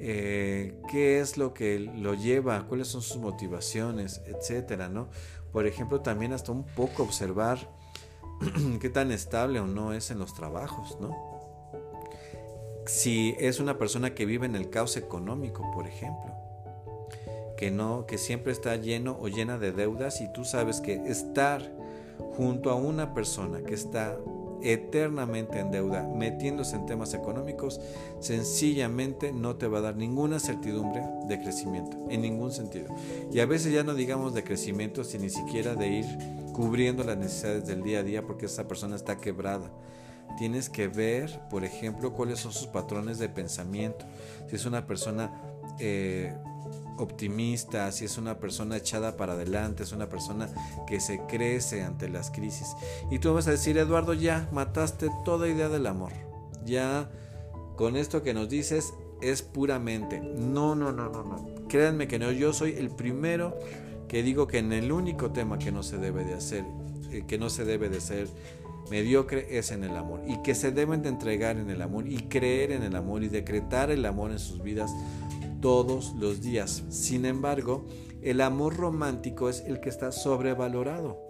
Eh, 0.00 0.80
qué 0.88 1.18
es 1.18 1.36
lo 1.36 1.52
que 1.54 1.80
lo 1.80 2.14
lleva, 2.14 2.68
cuáles 2.68 2.88
son 2.88 3.02
sus 3.02 3.16
motivaciones, 3.16 4.22
etcétera, 4.26 4.88
¿no? 4.88 5.08
Por 5.52 5.66
ejemplo, 5.66 6.00
también 6.00 6.32
hasta 6.32 6.52
un 6.52 6.64
poco 6.64 7.02
observar 7.02 7.58
qué 8.80 8.88
tan 8.90 9.10
estable 9.12 9.60
o 9.60 9.66
no 9.66 9.92
es 9.92 10.10
en 10.10 10.18
los 10.18 10.34
trabajos, 10.34 10.98
¿no? 11.00 11.37
Si 12.88 13.36
es 13.38 13.60
una 13.60 13.76
persona 13.76 14.14
que 14.14 14.24
vive 14.24 14.46
en 14.46 14.56
el 14.56 14.70
caos 14.70 14.96
económico, 14.96 15.62
por 15.74 15.86
ejemplo, 15.86 16.32
que 17.58 17.70
no, 17.70 18.06
que 18.06 18.16
siempre 18.16 18.50
está 18.50 18.76
lleno 18.76 19.18
o 19.20 19.28
llena 19.28 19.58
de 19.58 19.72
deudas 19.72 20.22
y 20.22 20.32
tú 20.32 20.44
sabes 20.44 20.80
que 20.80 20.94
estar 20.94 21.70
junto 22.36 22.70
a 22.70 22.76
una 22.76 23.12
persona 23.12 23.60
que 23.62 23.74
está 23.74 24.16
eternamente 24.62 25.60
en 25.60 25.70
deuda, 25.70 26.08
metiéndose 26.16 26.76
en 26.76 26.86
temas 26.86 27.12
económicos, 27.12 27.78
sencillamente 28.20 29.32
no 29.32 29.56
te 29.56 29.68
va 29.68 29.78
a 29.78 29.82
dar 29.82 29.96
ninguna 29.96 30.40
certidumbre 30.40 31.02
de 31.28 31.40
crecimiento, 31.40 31.96
en 32.08 32.22
ningún 32.22 32.52
sentido. 32.52 32.86
Y 33.30 33.40
a 33.40 33.46
veces 33.46 33.72
ya 33.72 33.84
no 33.84 33.94
digamos 33.94 34.34
de 34.34 34.44
crecimiento, 34.44 35.04
sino 35.04 35.24
ni 35.24 35.30
siquiera 35.30 35.74
de 35.74 35.88
ir 35.88 36.06
cubriendo 36.54 37.04
las 37.04 37.18
necesidades 37.18 37.66
del 37.66 37.82
día 37.82 37.98
a 38.00 38.02
día 38.02 38.22
porque 38.22 38.46
esa 38.46 38.66
persona 38.66 38.96
está 38.96 39.18
quebrada 39.18 39.70
tienes 40.36 40.68
que 40.68 40.88
ver, 40.88 41.40
por 41.50 41.64
ejemplo, 41.64 42.12
cuáles 42.12 42.40
son 42.40 42.52
sus 42.52 42.66
patrones 42.66 43.18
de 43.18 43.28
pensamiento. 43.28 44.04
Si 44.48 44.56
es 44.56 44.66
una 44.66 44.86
persona 44.86 45.32
eh, 45.78 46.34
optimista, 46.98 47.90
si 47.92 48.04
es 48.04 48.18
una 48.18 48.38
persona 48.38 48.76
echada 48.76 49.16
para 49.16 49.34
adelante, 49.34 49.82
es 49.82 49.92
una 49.92 50.08
persona 50.08 50.48
que 50.86 51.00
se 51.00 51.20
crece 51.26 51.82
ante 51.82 52.08
las 52.08 52.30
crisis. 52.30 52.68
Y 53.10 53.18
tú 53.18 53.32
vas 53.32 53.48
a 53.48 53.52
decir, 53.52 53.78
Eduardo, 53.78 54.14
ya 54.14 54.48
mataste 54.52 55.08
toda 55.24 55.48
idea 55.48 55.68
del 55.68 55.86
amor. 55.86 56.12
Ya 56.64 57.10
con 57.76 57.96
esto 57.96 58.22
que 58.22 58.34
nos 58.34 58.48
dices 58.48 58.92
es 59.20 59.42
puramente. 59.42 60.20
No, 60.20 60.74
no, 60.74 60.92
no, 60.92 61.08
no, 61.08 61.22
no. 61.22 61.46
Créanme 61.68 62.08
que 62.08 62.18
no, 62.18 62.30
yo 62.32 62.52
soy 62.52 62.72
el 62.72 62.90
primero 62.90 63.58
que 64.08 64.22
digo 64.22 64.46
que 64.46 64.58
en 64.58 64.72
el 64.72 64.90
único 64.90 65.30
tema 65.30 65.58
que 65.58 65.70
no 65.70 65.82
se 65.82 65.98
debe 65.98 66.24
de 66.24 66.34
hacer, 66.34 66.64
eh, 67.10 67.24
que 67.26 67.38
no 67.38 67.50
se 67.50 67.64
debe 67.64 67.88
de 67.88 68.00
ser 68.00 68.28
mediocre 68.90 69.58
es 69.58 69.70
en 69.70 69.84
el 69.84 69.96
amor 69.96 70.22
y 70.26 70.42
que 70.42 70.54
se 70.54 70.72
deben 70.72 71.02
de 71.02 71.08
entregar 71.08 71.56
en 71.58 71.70
el 71.70 71.82
amor 71.82 72.08
y 72.08 72.28
creer 72.28 72.72
en 72.72 72.82
el 72.82 72.96
amor 72.96 73.22
y 73.22 73.28
decretar 73.28 73.90
el 73.90 74.04
amor 74.06 74.30
en 74.30 74.38
sus 74.38 74.62
vidas 74.62 74.90
todos 75.60 76.14
los 76.18 76.40
días. 76.40 76.84
Sin 76.88 77.24
embargo, 77.24 77.86
el 78.22 78.40
amor 78.40 78.76
romántico 78.76 79.48
es 79.48 79.60
el 79.60 79.80
que 79.80 79.88
está 79.88 80.12
sobrevalorado 80.12 81.27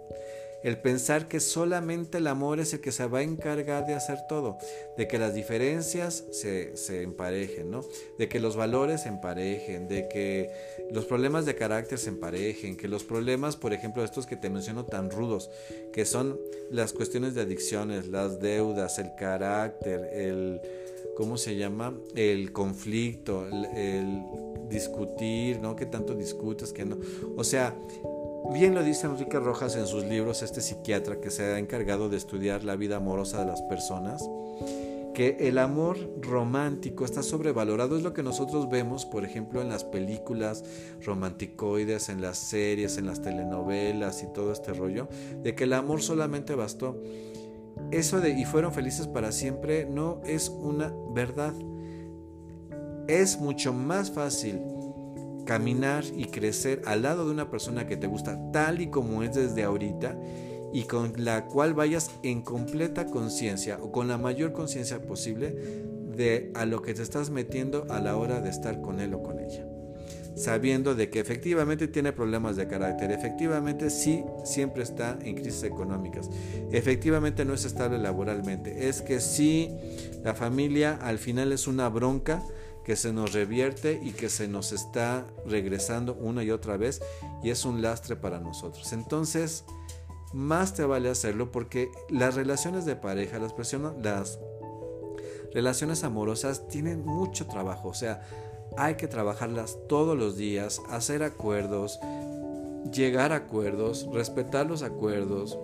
el 0.63 0.77
pensar 0.77 1.27
que 1.27 1.39
solamente 1.39 2.17
el 2.17 2.27
amor 2.27 2.59
es 2.59 2.73
el 2.73 2.81
que 2.81 2.91
se 2.91 3.05
va 3.07 3.19
a 3.19 3.23
encargar 3.23 3.85
de 3.85 3.93
hacer 3.93 4.19
todo, 4.27 4.57
de 4.97 5.07
que 5.07 5.17
las 5.17 5.33
diferencias 5.33 6.25
se, 6.31 6.75
se, 6.75 7.03
emparejen, 7.03 7.71
¿no? 7.71 7.83
de 8.17 8.27
que 8.27 8.39
los 8.39 8.55
valores 8.55 9.03
se 9.03 9.09
emparejen, 9.09 9.87
de 9.87 10.07
que 10.07 10.51
los 10.91 11.05
problemas 11.05 11.45
de 11.45 11.55
carácter 11.55 11.97
se 11.97 12.09
emparejen, 12.09 12.75
que 12.75 12.87
los 12.87 13.03
problemas, 13.03 13.55
por 13.55 13.73
ejemplo, 13.73 14.03
estos 14.03 14.25
que 14.25 14.35
te 14.35 14.49
menciono 14.49 14.85
tan 14.85 15.09
rudos, 15.09 15.49
que 15.93 16.05
son 16.05 16.39
las 16.69 16.93
cuestiones 16.93 17.35
de 17.35 17.41
adicciones, 17.41 18.07
las 18.07 18.39
deudas, 18.39 18.99
el 18.99 19.15
carácter, 19.15 20.09
el... 20.13 20.61
¿Cómo 21.15 21.35
se 21.35 21.57
llama? 21.57 21.93
El 22.15 22.53
conflicto, 22.53 23.45
el, 23.45 23.65
el 23.77 24.23
discutir, 24.69 25.59
¿no? 25.59 25.75
Que 25.75 25.85
tanto 25.85 26.15
discutes, 26.15 26.71
que 26.71 26.85
no. 26.85 26.97
O 27.35 27.43
sea, 27.43 27.75
Bien 28.47 28.73
lo 28.73 28.83
dice 28.83 29.05
Enrique 29.05 29.39
Rojas 29.39 29.75
en 29.75 29.85
sus 29.85 30.05
libros, 30.05 30.41
este 30.41 30.61
psiquiatra 30.61 31.19
que 31.21 31.29
se 31.29 31.43
ha 31.43 31.59
encargado 31.59 32.09
de 32.09 32.17
estudiar 32.17 32.63
la 32.63 32.75
vida 32.75 32.95
amorosa 32.95 33.41
de 33.41 33.45
las 33.45 33.61
personas, 33.61 34.27
que 35.13 35.37
el 35.41 35.59
amor 35.59 35.97
romántico 36.19 37.05
está 37.05 37.21
sobrevalorado. 37.21 37.95
Es 37.95 38.01
lo 38.01 38.13
que 38.13 38.23
nosotros 38.23 38.67
vemos, 38.69 39.05
por 39.05 39.23
ejemplo, 39.23 39.61
en 39.61 39.69
las 39.69 39.83
películas 39.83 40.63
romanticoides, 41.05 42.09
en 42.09 42.21
las 42.21 42.37
series, 42.39 42.97
en 42.97 43.05
las 43.05 43.21
telenovelas 43.21 44.23
y 44.23 44.27
todo 44.33 44.51
este 44.51 44.73
rollo, 44.73 45.09
de 45.43 45.53
que 45.53 45.65
el 45.65 45.73
amor 45.73 46.01
solamente 46.01 46.55
bastó. 46.55 46.99
Eso 47.91 48.19
de 48.19 48.31
y 48.31 48.45
fueron 48.45 48.73
felices 48.73 49.07
para 49.07 49.31
siempre 49.31 49.85
no 49.85 50.21
es 50.25 50.49
una 50.49 50.91
verdad. 51.13 51.53
Es 53.07 53.39
mucho 53.39 53.73
más 53.73 54.09
fácil 54.11 54.59
caminar 55.49 56.03
y 56.15 56.25
crecer 56.25 56.83
al 56.85 57.01
lado 57.01 57.25
de 57.25 57.31
una 57.31 57.49
persona 57.49 57.87
que 57.87 57.97
te 57.97 58.05
gusta 58.05 58.39
tal 58.53 58.81
y 58.81 58.91
como 58.91 59.23
es 59.23 59.33
desde 59.33 59.63
ahorita 59.63 60.15
y 60.71 60.83
con 60.83 61.11
la 61.25 61.47
cual 61.47 61.73
vayas 61.73 62.11
en 62.21 62.43
completa 62.43 63.07
conciencia 63.07 63.79
o 63.81 63.91
con 63.91 64.07
la 64.07 64.19
mayor 64.19 64.53
conciencia 64.53 65.01
posible 65.01 65.55
de 66.15 66.51
a 66.53 66.67
lo 66.67 66.83
que 66.83 66.93
te 66.93 67.01
estás 67.01 67.31
metiendo 67.31 67.87
a 67.89 67.99
la 67.99 68.15
hora 68.15 68.41
de 68.41 68.51
estar 68.51 68.79
con 68.81 68.99
él 68.99 69.15
o 69.15 69.23
con 69.23 69.39
ella. 69.39 69.65
Sabiendo 70.35 70.93
de 70.93 71.09
que 71.09 71.19
efectivamente 71.19 71.87
tiene 71.87 72.13
problemas 72.13 72.55
de 72.55 72.67
carácter, 72.67 73.09
efectivamente 73.11 73.89
sí 73.89 74.23
siempre 74.43 74.83
está 74.83 75.17
en 75.23 75.33
crisis 75.33 75.63
económicas, 75.63 76.29
efectivamente 76.71 77.43
no 77.43 77.55
es 77.55 77.65
estable 77.65 77.97
laboralmente, 77.97 78.87
es 78.87 79.01
que 79.01 79.19
sí 79.19 79.71
la 80.23 80.35
familia 80.35 80.99
al 81.01 81.17
final 81.17 81.51
es 81.53 81.65
una 81.65 81.89
bronca 81.89 82.43
que 82.89 82.95
se 82.95 83.13
nos 83.13 83.33
revierte 83.33 83.99
y 84.01 84.13
que 84.13 84.29
se 84.29 84.47
nos 84.47 84.71
está 84.71 85.27
regresando 85.45 86.15
una 86.15 86.43
y 86.43 86.49
otra 86.49 86.75
vez 86.75 87.03
y 87.43 87.51
es 87.51 87.63
un 87.63 87.83
lastre 87.83 88.15
para 88.15 88.39
nosotros. 88.39 88.93
Entonces, 88.93 89.63
más 90.33 90.73
te 90.73 90.83
vale 90.85 91.07
hacerlo 91.07 91.51
porque 91.51 91.91
las 92.09 92.33
relaciones 92.33 92.85
de 92.85 92.95
pareja, 92.95 93.37
las 93.37 93.53
personas, 93.53 93.93
las 94.01 94.39
relaciones 95.53 96.03
amorosas 96.03 96.67
tienen 96.67 97.05
mucho 97.05 97.45
trabajo, 97.45 97.89
o 97.89 97.93
sea, 97.93 98.23
hay 98.75 98.95
que 98.95 99.07
trabajarlas 99.07 99.77
todos 99.87 100.17
los 100.17 100.35
días, 100.35 100.81
hacer 100.89 101.21
acuerdos, 101.21 101.99
llegar 102.91 103.33
a 103.33 103.35
acuerdos, 103.35 104.09
respetar 104.11 104.65
los 104.65 104.81
acuerdos, 104.81 105.59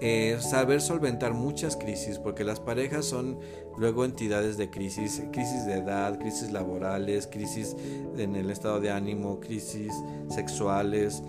eh, 0.00 0.38
saber 0.40 0.80
solventar 0.80 1.34
muchas 1.34 1.76
crisis, 1.76 2.18
porque 2.18 2.44
las 2.44 2.60
parejas 2.60 3.04
son 3.04 3.38
luego 3.76 4.04
entidades 4.04 4.56
de 4.56 4.70
crisis, 4.70 5.22
crisis 5.32 5.66
de 5.66 5.74
edad, 5.74 6.18
crisis 6.18 6.52
laborales, 6.52 7.26
crisis 7.26 7.76
en 8.16 8.36
el 8.36 8.50
estado 8.50 8.80
de 8.80 8.90
ánimo, 8.90 9.40
crisis 9.40 9.92
sexuales, 10.28 11.22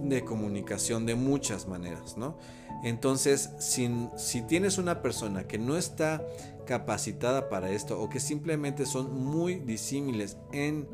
de 0.00 0.24
comunicación 0.24 1.06
de 1.06 1.14
muchas 1.14 1.66
maneras, 1.66 2.16
¿no? 2.16 2.36
Entonces, 2.82 3.50
si 3.58 4.42
tienes 4.42 4.76
una 4.76 5.00
persona 5.00 5.44
que 5.44 5.58
no 5.58 5.78
está 5.78 6.22
capacitada 6.66 7.48
para 7.48 7.70
esto 7.70 8.00
o 8.00 8.08
que 8.10 8.20
simplemente 8.20 8.84
son 8.84 9.24
muy 9.24 9.56
disímiles 9.56 10.36
en 10.52 10.86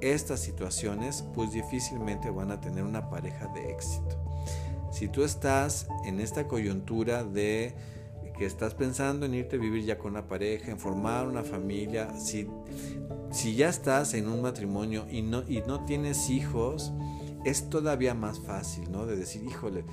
estas 0.00 0.40
situaciones, 0.40 1.24
pues 1.34 1.52
difícilmente 1.52 2.30
van 2.30 2.50
a 2.50 2.60
tener 2.60 2.84
una 2.84 3.10
pareja 3.10 3.46
de 3.48 3.70
éxito. 3.70 4.16
Si 4.96 5.08
tú 5.08 5.24
estás 5.24 5.88
en 6.06 6.20
esta 6.20 6.48
coyuntura 6.48 7.22
de 7.22 7.74
que 8.38 8.46
estás 8.46 8.72
pensando 8.72 9.26
en 9.26 9.34
irte 9.34 9.56
a 9.56 9.58
vivir 9.58 9.84
ya 9.84 9.98
con 9.98 10.12
una 10.12 10.26
pareja, 10.26 10.70
en 10.70 10.78
formar 10.78 11.28
una 11.28 11.42
familia, 11.42 12.18
si, 12.18 12.48
si 13.30 13.54
ya 13.54 13.68
estás 13.68 14.14
en 14.14 14.26
un 14.26 14.40
matrimonio 14.40 15.06
y 15.10 15.20
no, 15.20 15.42
y 15.46 15.60
no 15.60 15.84
tienes 15.84 16.30
hijos, 16.30 16.94
es 17.44 17.68
todavía 17.68 18.14
más 18.14 18.40
fácil, 18.40 18.90
¿no? 18.90 19.04
De 19.04 19.16
decir, 19.16 19.44
híjole, 19.44 19.84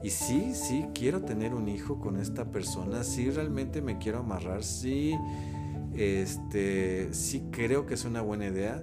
y 0.00 0.10
sí, 0.10 0.54
sí, 0.54 0.86
quiero 0.94 1.22
tener 1.22 1.52
un 1.52 1.68
hijo 1.68 1.98
con 1.98 2.16
esta 2.16 2.44
persona, 2.52 3.02
sí, 3.02 3.28
realmente 3.32 3.82
me 3.82 3.98
quiero 3.98 4.20
amarrar, 4.20 4.62
sí, 4.62 5.18
este, 5.96 7.12
sí 7.12 7.48
creo 7.50 7.84
que 7.84 7.94
es 7.94 8.04
una 8.04 8.20
buena 8.20 8.46
idea. 8.46 8.80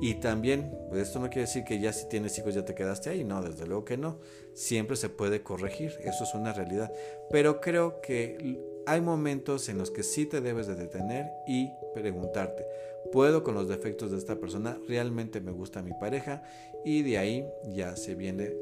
Y 0.00 0.14
también, 0.14 0.72
pues 0.88 1.06
esto 1.06 1.20
no 1.20 1.28
quiere 1.28 1.42
decir 1.42 1.64
que 1.64 1.78
ya 1.78 1.92
si 1.92 2.08
tienes 2.08 2.36
hijos 2.38 2.54
ya 2.54 2.64
te 2.64 2.74
quedaste 2.74 3.10
ahí, 3.10 3.24
no, 3.24 3.42
desde 3.42 3.66
luego 3.66 3.84
que 3.84 3.96
no. 3.96 4.18
Siempre 4.54 4.96
se 4.96 5.08
puede 5.08 5.42
corregir, 5.42 5.92
eso 6.04 6.24
es 6.24 6.34
una 6.34 6.52
realidad. 6.52 6.92
Pero 7.30 7.60
creo 7.60 8.00
que 8.00 8.58
hay 8.86 9.00
momentos 9.00 9.68
en 9.68 9.78
los 9.78 9.90
que 9.90 10.02
sí 10.02 10.26
te 10.26 10.40
debes 10.40 10.66
de 10.66 10.74
detener 10.74 11.26
y 11.46 11.70
preguntarte, 11.94 12.66
¿puedo 13.12 13.42
con 13.42 13.54
los 13.54 13.68
defectos 13.68 14.10
de 14.10 14.18
esta 14.18 14.36
persona? 14.36 14.78
¿Realmente 14.88 15.40
me 15.40 15.52
gusta 15.52 15.82
mi 15.82 15.92
pareja? 15.92 16.42
Y 16.84 17.02
de 17.02 17.18
ahí 17.18 17.46
ya 17.74 17.96
se 17.96 18.14
viene 18.14 18.52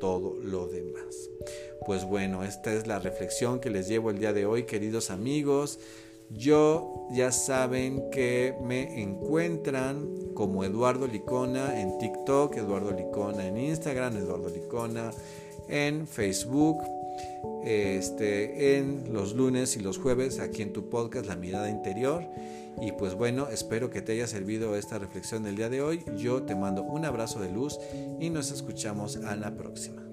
todo 0.00 0.34
lo 0.42 0.66
demás. 0.68 1.30
Pues 1.86 2.04
bueno, 2.04 2.44
esta 2.44 2.72
es 2.72 2.86
la 2.86 2.98
reflexión 2.98 3.60
que 3.60 3.70
les 3.70 3.88
llevo 3.88 4.10
el 4.10 4.18
día 4.18 4.32
de 4.32 4.46
hoy, 4.46 4.64
queridos 4.64 5.10
amigos. 5.10 5.78
Yo 6.30 7.06
ya 7.10 7.32
saben 7.32 8.10
que 8.10 8.54
me 8.62 9.02
encuentran 9.02 10.06
como 10.34 10.62
Eduardo 10.64 11.06
Licona 11.06 11.80
en 11.80 11.98
TikTok, 11.98 12.56
Eduardo 12.56 12.92
Licona 12.92 13.46
en 13.46 13.56
Instagram, 13.56 14.16
Eduardo 14.16 14.48
Licona 14.48 15.10
en 15.68 16.06
Facebook, 16.06 16.78
este, 17.64 18.78
en 18.78 19.12
los 19.12 19.34
lunes 19.34 19.76
y 19.76 19.80
los 19.80 19.98
jueves 19.98 20.38
aquí 20.38 20.62
en 20.62 20.72
tu 20.72 20.88
podcast 20.88 21.26
La 21.26 21.36
Mirada 21.36 21.70
Interior. 21.70 22.24
Y 22.80 22.92
pues 22.92 23.14
bueno, 23.14 23.48
espero 23.48 23.90
que 23.90 24.02
te 24.02 24.12
haya 24.12 24.26
servido 24.26 24.76
esta 24.76 24.98
reflexión 24.98 25.42
del 25.42 25.56
día 25.56 25.68
de 25.68 25.82
hoy. 25.82 26.04
Yo 26.16 26.42
te 26.42 26.54
mando 26.54 26.82
un 26.82 27.04
abrazo 27.04 27.40
de 27.40 27.50
luz 27.50 27.78
y 28.20 28.30
nos 28.30 28.52
escuchamos 28.52 29.16
a 29.16 29.34
la 29.34 29.56
próxima. 29.56 30.07